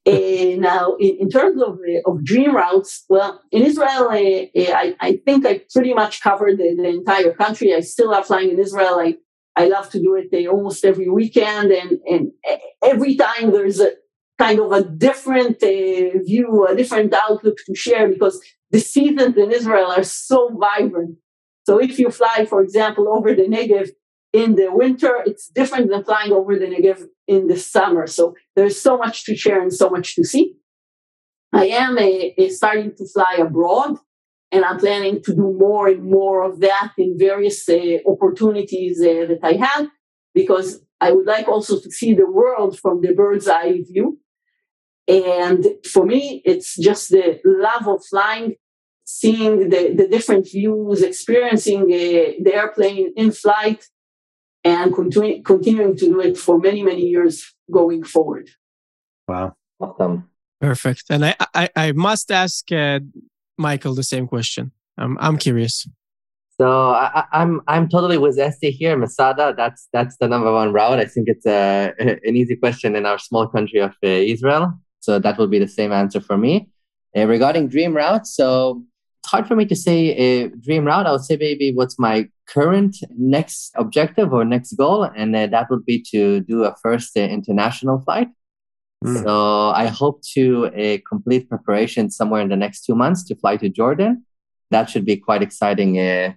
Uh, 0.05 0.55
now, 0.57 0.95
in, 0.99 1.17
in, 1.21 1.29
terms 1.29 1.61
of, 1.61 1.79
uh, 1.79 2.09
of 2.09 2.23
dream 2.23 2.55
routes, 2.55 3.05
well, 3.09 3.41
in 3.51 3.63
Israel, 3.63 4.09
uh, 4.09 4.15
I, 4.15 4.95
I, 4.99 5.19
think 5.25 5.45
I 5.45 5.61
pretty 5.73 5.93
much 5.93 6.21
covered 6.21 6.57
the, 6.57 6.75
the, 6.75 6.87
entire 6.87 7.33
country. 7.33 7.73
I 7.73 7.79
still 7.79 8.13
are 8.13 8.23
flying 8.23 8.51
in 8.51 8.59
Israel. 8.59 8.99
I 8.99 9.15
I 9.55 9.67
love 9.67 9.89
to 9.89 9.99
do 9.99 10.15
it 10.15 10.29
uh, 10.33 10.49
almost 10.49 10.85
every 10.85 11.09
weekend, 11.09 11.71
and 11.71 11.99
and 12.07 12.31
every 12.83 13.15
time 13.15 13.51
there's 13.51 13.79
a 13.79 13.91
kind 14.37 14.59
of 14.59 14.71
a 14.71 14.83
different 14.83 15.61
uh, 15.61 16.19
view, 16.29 16.65
a 16.69 16.75
different 16.75 17.13
outlook 17.13 17.57
to 17.65 17.75
share 17.75 18.07
because 18.07 18.41
the 18.71 18.79
seasons 18.79 19.35
in 19.37 19.51
Israel 19.51 19.91
are 19.91 20.03
so 20.03 20.49
vibrant. 20.55 21.17
So 21.65 21.77
if 21.77 21.99
you 21.99 22.09
fly, 22.09 22.45
for 22.49 22.61
example, 22.61 23.07
over 23.09 23.35
the 23.35 23.43
Negev 23.43 23.89
in 24.31 24.55
the 24.55 24.69
winter, 24.71 25.23
it's 25.25 25.47
different 25.47 25.89
than 25.89 26.03
flying 26.03 26.31
over 26.31 26.57
the 26.57 26.65
Negev 26.65 27.07
in 27.27 27.47
the 27.47 27.57
summer. 27.57 28.05
So 28.07 28.35
there's 28.55 28.79
so 28.79 28.97
much 28.97 29.25
to 29.25 29.35
share 29.35 29.61
and 29.61 29.73
so 29.73 29.89
much 29.89 30.15
to 30.15 30.23
see. 30.23 30.53
I 31.51 31.65
am 31.67 31.97
a, 31.97 32.35
a 32.37 32.49
starting 32.49 32.93
to 32.97 33.07
fly 33.07 33.37
abroad 33.39 33.97
and 34.51 34.63
I'm 34.63 34.79
planning 34.79 35.21
to 35.23 35.35
do 35.35 35.55
more 35.57 35.87
and 35.87 36.03
more 36.03 36.43
of 36.43 36.59
that 36.59 36.93
in 36.97 37.17
various 37.17 37.67
uh, 37.67 37.97
opportunities 38.05 38.99
uh, 39.01 39.25
that 39.29 39.39
I 39.43 39.53
have 39.53 39.87
because 40.33 40.81
I 41.01 41.11
would 41.11 41.25
like 41.25 41.47
also 41.47 41.79
to 41.79 41.91
see 41.91 42.13
the 42.13 42.29
world 42.29 42.79
from 42.79 43.01
the 43.01 43.13
bird's 43.13 43.47
eye 43.47 43.81
view. 43.87 44.19
And 45.07 45.65
for 45.91 46.05
me, 46.05 46.43
it's 46.45 46.77
just 46.77 47.09
the 47.09 47.39
love 47.43 47.87
of 47.87 48.05
flying, 48.05 48.55
seeing 49.05 49.69
the, 49.69 49.95
the 49.95 50.07
different 50.07 50.47
views, 50.51 51.01
experiencing 51.01 51.83
uh, 51.83 52.43
the 52.43 52.51
airplane 52.53 53.13
in 53.15 53.31
flight, 53.31 53.85
and 54.63 54.93
continu- 54.93 55.43
continuing 55.43 55.95
to 55.97 56.05
do 56.05 56.19
it 56.19 56.37
for 56.37 56.59
many, 56.59 56.83
many 56.83 57.01
years 57.01 57.53
going 57.71 58.03
forward. 58.03 58.49
Wow. 59.27 59.55
Awesome. 59.79 60.29
Perfect. 60.59 61.05
And 61.09 61.25
I, 61.25 61.35
I, 61.53 61.69
I 61.75 61.91
must 61.93 62.31
ask 62.31 62.69
uh, 62.71 62.99
Michael 63.57 63.95
the 63.95 64.03
same 64.03 64.27
question. 64.27 64.71
I'm 64.97 65.17
I'm 65.19 65.37
curious. 65.37 65.87
So 66.59 66.89
I, 66.89 67.23
am 67.31 67.61
I'm, 67.67 67.83
I'm 67.83 67.89
totally 67.89 68.17
with 68.17 68.37
Esti 68.37 68.69
here. 68.69 68.97
Masada, 68.97 69.53
that's 69.55 69.87
that's 69.93 70.17
the 70.17 70.27
number 70.27 70.51
one 70.51 70.73
route. 70.73 70.99
I 70.99 71.05
think 71.05 71.29
it's 71.29 71.45
a, 71.45 71.93
an 71.99 72.35
easy 72.35 72.57
question 72.57 72.97
in 72.97 73.05
our 73.05 73.17
small 73.17 73.47
country 73.47 73.79
of 73.79 73.91
uh, 74.03 74.07
Israel. 74.07 74.73
So 74.99 75.19
that 75.19 75.37
will 75.37 75.47
be 75.47 75.59
the 75.59 75.67
same 75.67 75.93
answer 75.93 76.19
for 76.19 76.37
me. 76.37 76.69
Uh, 77.15 77.25
regarding 77.27 77.69
dream 77.69 77.95
route, 77.95 78.27
so 78.27 78.83
it's 79.19 79.29
hard 79.29 79.47
for 79.47 79.55
me 79.55 79.65
to 79.65 79.75
say 79.75 80.09
a 80.09 80.49
dream 80.49 80.85
route. 80.85 81.05
I 81.05 81.11
would 81.11 81.23
say 81.23 81.37
maybe 81.37 81.73
what's 81.73 81.99
my 81.99 82.29
current 82.47 82.95
next 83.17 83.71
objective 83.75 84.33
or 84.33 84.45
next 84.45 84.73
goal, 84.73 85.03
and 85.03 85.35
uh, 85.35 85.47
that 85.47 85.69
would 85.69 85.85
be 85.85 86.01
to 86.11 86.41
do 86.41 86.63
a 86.63 86.75
first 86.81 87.15
uh, 87.17 87.21
international 87.21 87.99
flight. 87.99 88.29
Mm. 89.05 89.23
So 89.23 89.69
I 89.69 89.87
hope 89.87 90.21
to 90.33 90.67
uh, 90.67 90.97
complete 91.07 91.49
preparation 91.49 92.09
somewhere 92.09 92.41
in 92.41 92.49
the 92.49 92.57
next 92.57 92.85
two 92.85 92.95
months 92.95 93.23
to 93.25 93.35
fly 93.35 93.57
to 93.57 93.69
Jordan. 93.69 94.25
That 94.71 94.89
should 94.89 95.05
be 95.05 95.17
quite 95.17 95.41
exciting 95.41 95.99
uh, 95.99 96.33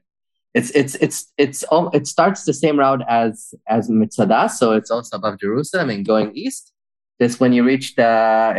it's 0.54 0.70
it's 0.70 0.94
it's 0.96 1.32
it's 1.38 1.64
it 1.92 2.06
starts 2.06 2.44
the 2.44 2.52
same 2.52 2.78
route 2.78 3.02
as 3.08 3.54
as 3.68 3.88
Mitzada, 3.88 4.50
so 4.50 4.72
it's 4.72 4.90
also 4.90 5.16
above 5.16 5.40
Jerusalem 5.40 5.88
and 5.90 6.04
going 6.04 6.36
east. 6.36 6.71
This 7.22 7.38
when 7.38 7.52
you 7.52 7.62
reach 7.62 7.94
the 7.94 8.12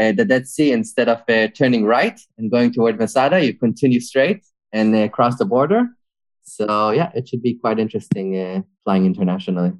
uh, 0.03 0.11
the 0.13 0.23
Dead 0.23 0.47
Sea, 0.47 0.71
instead 0.71 1.09
of 1.09 1.19
uh, 1.27 1.49
turning 1.49 1.83
right 1.83 2.17
and 2.37 2.49
going 2.49 2.71
toward 2.71 2.97
Masada, 2.97 3.43
you 3.45 3.53
continue 3.53 3.99
straight 3.99 4.41
and 4.71 4.95
uh, 4.95 5.09
cross 5.09 5.35
the 5.37 5.43
border. 5.43 5.89
So 6.43 6.91
yeah, 6.91 7.11
it 7.13 7.27
should 7.27 7.43
be 7.43 7.55
quite 7.55 7.77
interesting 7.77 8.27
uh, 8.39 8.61
flying 8.85 9.05
internationally. 9.05 9.73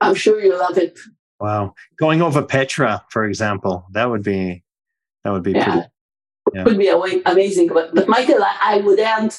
I'm 0.00 0.14
sure 0.14 0.40
you'll 0.40 0.58
love 0.58 0.78
it. 0.78 0.98
Wow, 1.38 1.74
going 1.98 2.22
over 2.22 2.40
Petra, 2.40 3.04
for 3.10 3.26
example, 3.26 3.84
that 3.90 4.08
would 4.08 4.22
be 4.22 4.64
that 5.22 5.32
would 5.34 5.42
be 5.42 5.52
yeah. 5.52 5.64
pretty. 5.64 5.88
Yeah. 6.54 6.64
Would 6.64 6.78
be 6.78 7.22
amazing, 7.26 7.68
but, 7.68 7.94
but 7.94 8.08
Michael, 8.08 8.42
I, 8.42 8.56
I 8.62 8.76
would 8.78 9.00
add 9.00 9.34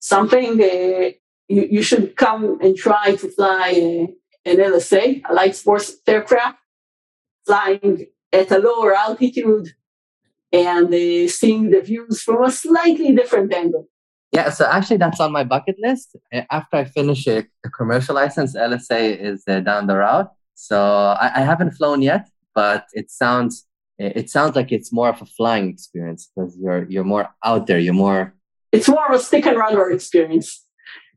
something 0.00 0.58
uh, 0.58 1.10
you, 1.54 1.62
you 1.76 1.82
should 1.82 2.16
come 2.16 2.58
and 2.62 2.74
try 2.74 3.14
to 3.14 3.28
fly 3.28 3.68
an 4.46 4.56
LSA, 4.56 5.20
a 5.28 5.34
light 5.34 5.54
sports 5.54 5.96
aircraft, 6.06 6.58
flying 7.46 8.06
at 8.32 8.50
a 8.50 8.58
lower 8.58 8.94
altitude 8.94 9.68
and 10.52 10.86
uh, 10.86 11.28
seeing 11.28 11.70
the 11.70 11.80
views 11.80 12.22
from 12.22 12.44
a 12.44 12.50
slightly 12.50 13.12
different 13.12 13.52
angle. 13.52 13.88
Yeah, 14.32 14.50
so 14.50 14.66
actually, 14.66 14.98
that's 14.98 15.20
on 15.20 15.32
my 15.32 15.44
bucket 15.44 15.76
list. 15.78 16.16
After 16.50 16.76
I 16.76 16.84
finish 16.84 17.26
a, 17.26 17.46
a 17.64 17.70
commercial 17.70 18.14
license, 18.14 18.54
LSA 18.54 19.18
is 19.18 19.42
uh, 19.48 19.60
down 19.60 19.86
the 19.86 19.96
road. 19.96 20.28
So 20.54 20.78
I, 20.78 21.30
I, 21.36 21.40
haven't 21.40 21.70
flown 21.70 22.02
yet, 22.02 22.28
but 22.54 22.86
it 22.92 23.10
sounds 23.10 23.64
it 23.96 24.28
sounds 24.28 24.54
like 24.54 24.70
it's 24.70 24.92
more 24.92 25.08
of 25.08 25.22
a 25.22 25.26
flying 25.26 25.68
experience 25.70 26.30
because 26.34 26.56
you're 26.58 26.84
you're 26.90 27.04
more 27.04 27.28
out 27.44 27.66
there. 27.66 27.78
You're 27.78 27.94
more. 27.94 28.34
It's 28.70 28.88
more 28.88 29.06
of 29.08 29.18
a 29.18 29.22
stick 29.22 29.46
and 29.46 29.56
rudder 29.56 29.90
experience 29.90 30.66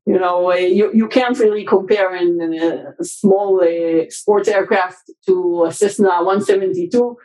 you 0.05 0.17
know, 0.17 0.51
uh, 0.51 0.55
you, 0.55 0.91
you 0.93 1.07
can't 1.07 1.37
really 1.37 1.65
compare 1.65 2.15
in, 2.15 2.41
in 2.41 2.53
a 2.99 3.03
small 3.03 3.61
uh, 3.61 4.09
sports 4.09 4.47
aircraft 4.47 5.11
to 5.27 5.65
a 5.67 5.71
Cessna 5.71 6.23
172. 6.23 7.17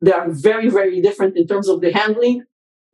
They 0.00 0.12
are 0.12 0.28
very, 0.30 0.68
very 0.68 1.00
different 1.00 1.36
in 1.36 1.46
terms 1.46 1.68
of 1.68 1.80
the 1.80 1.92
handling. 1.92 2.44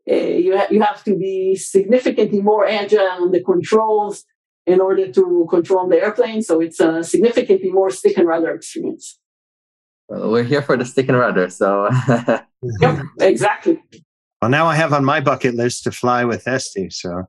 Uh, 0.08 0.14
you, 0.14 0.56
ha- 0.56 0.68
you 0.70 0.82
have 0.82 1.02
to 1.04 1.16
be 1.16 1.56
significantly 1.56 2.40
more 2.40 2.66
agile 2.66 3.22
on 3.22 3.32
the 3.32 3.42
controls 3.42 4.24
in 4.66 4.80
order 4.80 5.10
to 5.10 5.46
control 5.50 5.88
the 5.88 5.96
airplane. 5.96 6.40
So 6.42 6.60
it's 6.60 6.80
a 6.80 7.02
significantly 7.02 7.70
more 7.70 7.90
stick 7.90 8.16
and 8.16 8.28
rudder 8.28 8.54
experience. 8.54 9.18
Well, 10.08 10.30
we're 10.30 10.44
here 10.44 10.62
for 10.62 10.76
the 10.76 10.84
stick 10.84 11.08
and 11.08 11.18
rudder, 11.18 11.50
so. 11.50 11.88
yep, 12.80 13.00
exactly. 13.20 13.82
Well, 14.40 14.50
now 14.50 14.66
I 14.66 14.76
have 14.76 14.92
on 14.92 15.04
my 15.04 15.20
bucket 15.20 15.54
list 15.54 15.84
to 15.84 15.90
fly 15.90 16.24
with 16.24 16.46
Esti, 16.46 16.90
so. 16.90 17.24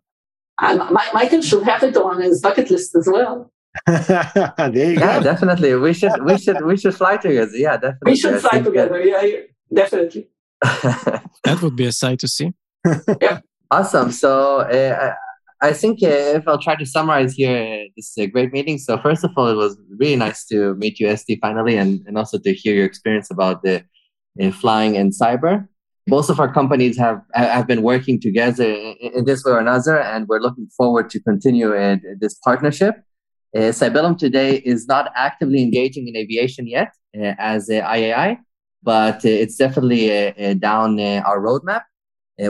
Uh, 0.61 0.97
Michael 1.13 1.41
should 1.41 1.63
have 1.63 1.83
it 1.83 1.97
on 1.97 2.21
his 2.21 2.41
bucket 2.41 2.69
list 2.69 2.95
as 2.95 3.09
well. 3.11 3.51
there 3.87 4.55
you 4.73 4.99
yeah, 4.99 5.19
go. 5.19 5.23
definitely. 5.23 5.75
We 5.75 5.93
should 5.93 6.23
we 6.23 6.37
should 6.37 6.63
we 6.63 6.77
should 6.77 6.95
fly 6.95 7.17
together. 7.17 7.51
Yeah, 7.55 7.75
definitely. 7.75 8.11
We 8.11 8.15
should 8.15 8.39
fly 8.41 8.61
together. 8.61 9.01
Yeah, 9.01 9.21
yeah, 9.21 9.39
definitely. 9.73 10.27
that 10.61 11.59
would 11.61 11.75
be 11.75 11.85
a 11.85 11.91
sight 11.91 12.19
to 12.19 12.27
see. 12.27 12.53
yeah. 13.21 13.41
Awesome. 13.71 14.11
So 14.11 14.59
uh, 14.59 15.13
I 15.61 15.73
think 15.73 16.01
uh, 16.03 16.37
if 16.37 16.47
I'll 16.47 16.61
try 16.61 16.75
to 16.75 16.85
summarize 16.85 17.33
here 17.33 17.85
uh, 17.85 17.89
this 17.95 18.17
a 18.17 18.27
great 18.27 18.53
meeting. 18.53 18.77
So 18.77 18.97
first 18.97 19.23
of 19.23 19.31
all, 19.35 19.47
it 19.47 19.55
was 19.55 19.77
really 19.97 20.15
nice 20.15 20.45
to 20.47 20.75
meet 20.75 20.99
you, 20.99 21.07
Esti, 21.07 21.37
finally, 21.41 21.75
and, 21.77 22.01
and 22.07 22.17
also 22.17 22.37
to 22.37 22.53
hear 22.53 22.75
your 22.75 22.85
experience 22.85 23.31
about 23.31 23.63
the 23.63 23.83
uh, 24.41 24.51
flying 24.51 24.95
and 24.97 25.11
cyber 25.11 25.67
both 26.07 26.29
of 26.29 26.39
our 26.39 26.51
companies 26.51 26.97
have 26.97 27.21
have 27.33 27.67
been 27.67 27.81
working 27.81 28.19
together 28.19 28.63
in, 28.63 29.25
this 29.25 29.43
way 29.43 29.53
or 29.53 29.59
another, 29.59 29.99
and 29.99 30.27
we're 30.27 30.39
looking 30.39 30.67
forward 30.77 31.09
to 31.09 31.19
continue 31.19 31.73
in 31.73 32.17
this 32.19 32.35
partnership. 32.35 32.95
Uh, 33.55 33.71
Cybellum 33.71 34.17
today 34.17 34.57
is 34.57 34.85
not 34.87 35.11
actively 35.15 35.63
engaging 35.63 36.07
in 36.07 36.15
aviation 36.15 36.67
yet 36.67 36.93
uh, 37.17 37.33
as 37.39 37.69
a 37.69 37.81
IAI, 37.81 38.37
but 38.83 39.25
uh, 39.25 39.29
it's 39.29 39.55
definitely 39.55 40.11
uh, 40.11 40.33
uh, 40.37 40.53
down 40.53 40.99
uh, 40.99 41.23
our 41.25 41.39
roadmap. 41.39 41.83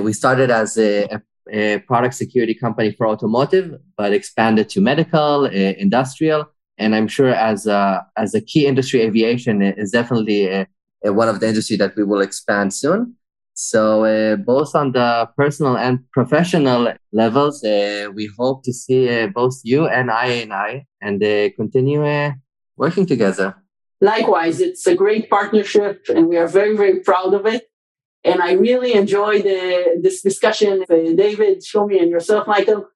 we 0.01 0.11
started 0.13 0.49
as 0.49 0.77
a, 0.77 1.21
a, 1.51 1.77
product 1.79 2.15
security 2.15 2.55
company 2.55 2.91
for 2.91 3.07
automotive, 3.07 3.79
but 3.97 4.11
expanded 4.13 4.67
to 4.67 4.81
medical, 4.81 5.45
industrial, 5.45 6.45
and 6.79 6.95
I'm 6.95 7.07
sure 7.07 7.29
as 7.29 7.67
a, 7.67 8.05
as 8.17 8.33
a 8.33 8.41
key 8.41 8.65
industry, 8.65 9.01
aviation 9.01 9.61
is 9.61 9.91
definitely 9.91 10.65
one 11.03 11.29
of 11.29 11.39
the 11.39 11.47
industry 11.47 11.77
that 11.77 11.95
we 11.95 12.03
will 12.03 12.21
expand 12.21 12.73
soon. 12.73 13.15
So 13.55 14.03
uh, 14.03 14.35
both 14.35 14.75
on 14.75 14.91
the 14.91 15.29
personal 15.37 15.77
and 15.77 15.99
professional 16.11 16.93
levels, 17.13 17.63
uh, 17.63 18.09
we 18.13 18.29
hope 18.37 18.63
to 18.63 18.73
see 18.73 19.07
uh, 19.09 19.27
both 19.27 19.61
you 19.63 19.87
and 19.87 20.11
I 20.11 20.25
and 20.43 20.53
I 20.53 20.85
and 21.01 21.23
uh, 21.23 21.49
continue 21.55 22.05
uh, 22.05 22.33
working 22.75 23.05
together. 23.05 23.55
Likewise, 24.01 24.59
it's 24.59 24.85
a 24.85 24.93
great 24.93 25.29
partnership, 25.29 26.03
and 26.09 26.27
we 26.27 26.35
are 26.35 26.47
very 26.47 26.75
very 26.75 26.99
proud 26.99 27.33
of 27.33 27.45
it. 27.45 27.63
And 28.25 28.41
I 28.41 28.53
really 28.53 28.93
enjoyed 28.93 29.45
uh, 29.45 30.01
this 30.01 30.21
discussion, 30.21 30.83
David, 30.89 31.61
Shlomi, 31.61 32.01
and 32.01 32.09
yourself, 32.09 32.47
Michael. 32.47 32.89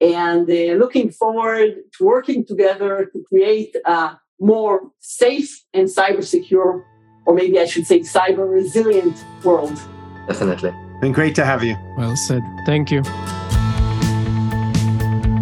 And 0.00 0.46
looking 0.78 1.10
forward 1.10 1.70
to 1.94 2.04
working 2.04 2.46
together 2.46 3.10
to 3.12 3.24
create 3.28 3.74
a 3.84 4.16
more 4.38 4.92
safe 5.00 5.64
and 5.74 5.88
cyber 5.88 6.22
secure 6.22 6.84
or 7.28 7.34
maybe 7.34 7.60
I 7.60 7.66
should 7.66 7.86
say 7.86 8.00
cyber 8.00 8.50
resilient 8.50 9.22
world. 9.44 9.78
Definitely. 10.26 10.72
Been 11.02 11.12
great 11.12 11.34
to 11.34 11.44
have 11.44 11.62
you. 11.62 11.76
Well 11.98 12.16
said. 12.16 12.42
Thank 12.64 12.90
you. 12.90 13.02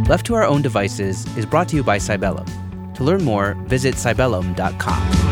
Left 0.09 0.27
to 0.27 0.35
our 0.35 0.45
own 0.45 0.63
devices 0.63 1.25
is 1.37 1.47
brought 1.47 1.69
to 1.69 1.77
you 1.77 1.85
by 1.85 1.99
Cybellum. 1.99 2.49
To 2.95 3.05
learn 3.05 3.23
more, 3.23 3.55
visit 3.67 3.95
cybellum.com. 3.95 5.26